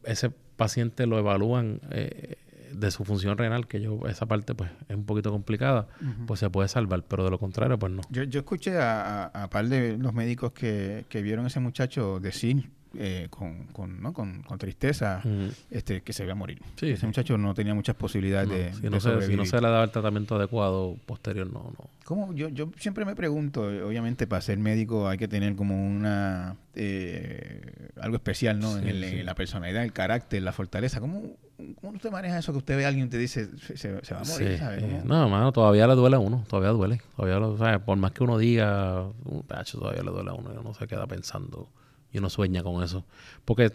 [0.04, 2.36] ese paciente lo evalúan eh,
[2.78, 5.88] de su función renal, que yo esa parte pues es un poquito complicada,
[6.26, 8.02] pues se puede salvar, pero de lo contrario pues no.
[8.10, 12.20] Yo, yo escuché a, a, par de los médicos que, que vieron a ese muchacho
[12.20, 14.12] decir eh, con, con, ¿no?
[14.14, 15.22] con, tristeza
[15.70, 16.60] este, que se iba a morir.
[16.80, 19.84] Ese muchacho no tenía muchas posibilidades de, si no se, Si no se le daba
[19.84, 21.72] el tratamiento adecuado posterior, no.
[21.78, 21.90] no.
[22.04, 22.32] ¿Cómo?
[22.32, 27.90] Yo, yo siempre me pregunto, obviamente para ser médico hay que tener como una eh,
[28.00, 28.78] algo especial ¿no?
[28.78, 31.00] en, la personalidad, el carácter, la fortaleza.
[31.00, 31.36] ¿Cómo,
[31.80, 34.24] ¿Cómo usted maneja eso que usted ve a alguien y te dice se, va a
[34.24, 34.58] morir?
[34.58, 35.04] ¿sabes?
[35.04, 37.00] No, mano, todavía le duele a uno, todavía duele.
[37.16, 40.74] Todavía lo, Por más que uno diga, un pedazo todavía le duele a uno, no
[40.74, 41.70] se queda pensando
[42.12, 43.06] y uno sueña con eso.
[43.44, 43.72] Porque,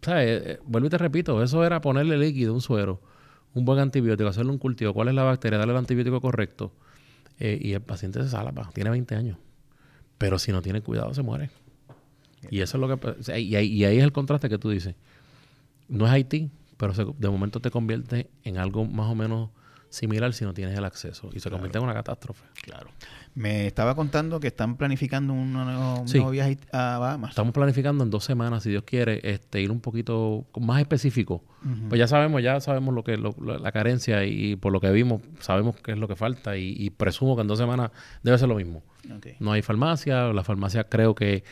[0.00, 0.28] ¿sabes?
[0.28, 3.00] Eh, eh, vuelvo y te repito, eso era ponerle líquido, un suero,
[3.54, 6.72] un buen antibiótico, hacerle un cultivo, cuál es la bacteria, darle el antibiótico correcto.
[7.40, 9.38] Eh, y el paciente se salva, tiene 20 años.
[10.18, 11.50] Pero si no tiene cuidado, se muere.
[12.50, 13.40] Y eso es lo que.
[13.40, 14.94] Y ahí, y ahí es el contraste que tú dices.
[15.88, 19.50] No es Haití, pero de momento te convierte en algo más o menos
[19.92, 22.44] similar si no tienes el acceso y se convierte en una catástrofe.
[22.62, 22.88] Claro.
[23.34, 27.30] Me estaba contando que están planificando un nuevo, viaje a Bahamas.
[27.30, 31.42] Estamos planificando en dos semanas, si Dios quiere, este, ir un poquito más específico.
[31.88, 35.76] Pues ya sabemos, ya sabemos lo que la carencia y, por lo que vimos sabemos
[35.76, 37.90] qué es lo que falta y, presumo que en dos semanas
[38.22, 38.82] debe ser lo mismo.
[39.38, 41.44] No hay farmacia, la farmacia creo que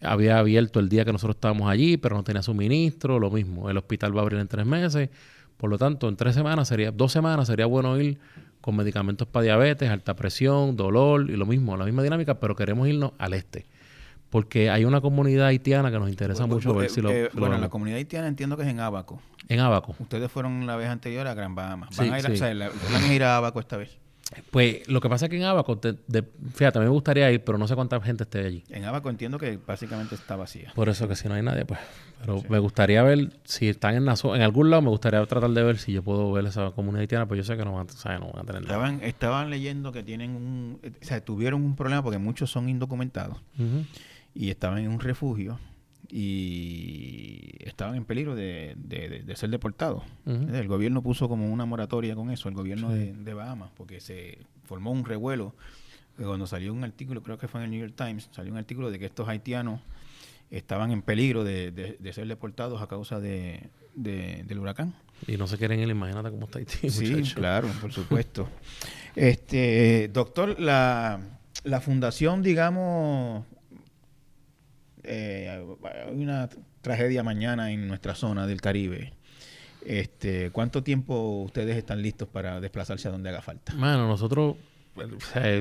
[0.00, 3.70] había abierto el día que nosotros estábamos allí, pero no tenía suministro, lo mismo.
[3.70, 5.10] El hospital va a abrir en tres meses
[5.58, 8.18] por lo tanto, en tres semanas sería, dos semanas sería bueno ir
[8.60, 12.88] con medicamentos para diabetes, alta presión, dolor y lo mismo, la misma dinámica, pero queremos
[12.88, 13.66] irnos al este.
[14.30, 17.68] Porque hay una comunidad haitiana que nos interesa mucho ver si lo, eh, Bueno, la
[17.68, 19.20] comunidad haitiana entiendo que es en Abaco.
[19.48, 19.96] En Abaco.
[19.98, 21.88] Ustedes fueron la vez anterior a Gran Bahama.
[21.96, 23.98] Van a ir, a, ir a Abaco esta vez.
[24.50, 25.80] Pues lo que pasa es que en Abaco,
[26.54, 28.64] fíjate, a mí me gustaría ir, pero no sé cuánta gente esté allí.
[28.68, 30.72] En Abaco entiendo que básicamente está vacía.
[30.74, 31.80] Por eso que si no hay nadie, pues.
[32.20, 35.78] Pero me gustaría ver, si están en en algún lado, me gustaría tratar de ver
[35.78, 38.42] si yo puedo ver esa comunidad haitiana, pues yo sé que no van, no van
[38.42, 39.06] a tener estaban, nada.
[39.06, 40.80] Estaban leyendo que tienen un.
[40.84, 43.38] O sea, tuvieron un problema porque muchos son indocumentados
[44.34, 45.58] y estaban en un refugio
[46.10, 48.76] y estaban en peligro de,
[49.34, 50.02] ser deportados.
[50.26, 54.90] El gobierno puso como una moratoria con eso, el gobierno de, Bahamas, porque se formó
[54.90, 55.54] un revuelo.
[56.16, 58.90] Cuando salió un artículo, creo que fue en el New York Times, salió un artículo
[58.90, 59.80] de que estos haitianos
[60.50, 64.94] estaban en peligro de, ser deportados a causa del huracán.
[65.26, 66.90] Y no se quieren ir, imagínate cómo está Haití.
[66.90, 68.48] Sí, claro, por supuesto.
[69.14, 71.20] este Doctor, la,
[71.64, 73.44] la fundación, digamos,
[75.08, 75.64] eh,
[76.08, 76.48] hay una
[76.82, 79.14] tragedia mañana en nuestra zona del Caribe.
[79.84, 83.72] Este, ¿Cuánto tiempo ustedes están listos para desplazarse a donde haga falta?
[83.76, 84.56] Bueno, nosotros,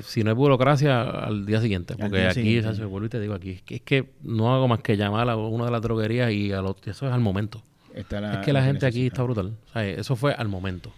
[0.04, 1.96] si no hay burocracia, al día siguiente.
[1.96, 5.38] Porque aquí, vuelvo y te digo aquí, es que, no hago más que llamar a
[5.38, 7.64] una de las droguerías y a los, eso es al momento.
[7.94, 8.06] es
[8.44, 9.56] que la gente aquí está brutal.
[9.76, 10.92] eso fue al momento.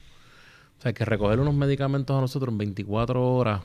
[0.79, 3.61] O sea, que recoger unos medicamentos a nosotros en 24 horas,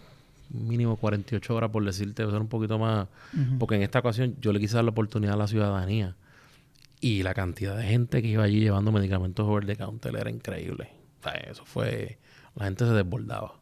[0.50, 3.08] mínimo 48 horas, por decirte, ser un poquito más.
[3.58, 6.16] Porque en esta ocasión yo le quise dar la oportunidad a la ciudadanía.
[7.00, 10.88] Y la cantidad de gente que iba allí llevando medicamentos over the counter era increíble.
[11.20, 12.18] O sea, eso fue.
[12.54, 13.60] La gente se desbordaba.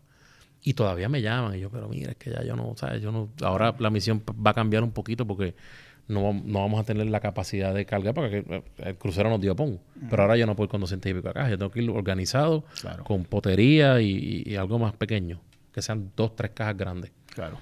[0.63, 1.57] Y todavía me llaman.
[1.57, 3.03] Y yo, pero mira, es que ya yo no, ¿sabes?
[3.03, 3.31] Yo no.
[3.43, 5.57] Ahora la misión va a cambiar un poquito porque
[6.09, 9.57] no, no vamos a tener la capacidad de cargar porque eh, el crucero nos dio
[9.57, 9.81] pon.
[10.11, 11.49] Pero ahora yo no puedo ir con 200 y pico acá.
[11.49, 12.65] Yo tengo que ir organizado,
[13.05, 15.41] con potería y, algo más pequeño.
[15.73, 17.13] Que sean dos, tres cajas grandes.
[17.35, 17.59] Claro.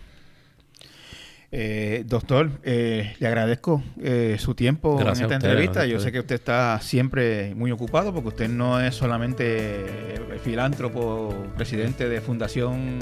[1.53, 5.85] Eh, doctor, eh, le agradezco eh, su tiempo en esta entrevista.
[5.85, 9.85] Yo sé que usted está siempre muy ocupado porque usted no es solamente
[10.45, 12.99] filántropo, presidente de Fundación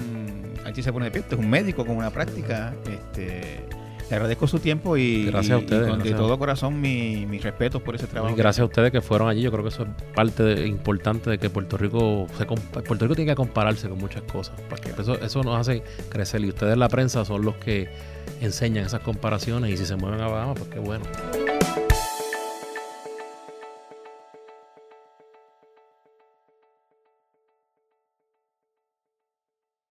[0.69, 2.75] Aquí se pone de pie, usted es un médico con una práctica.
[2.91, 3.65] Este,
[4.11, 7.83] le agradezco su tiempo y, gracias a ustedes, con, de todo corazón mis mi respetos
[7.83, 8.35] por ese trabajo.
[8.35, 9.43] gracias a ustedes que fueron allí.
[9.43, 13.33] Yo creo que eso es parte importante de que Puerto Rico se Puerto Rico tiene
[13.33, 14.55] que compararse con muchas cosas.
[14.69, 17.89] Porque eso, eso nos hace crecer y ustedes la prensa son los que
[18.41, 21.05] enseñan esas comparaciones y si se mueven a Bahamas, pues qué bueno.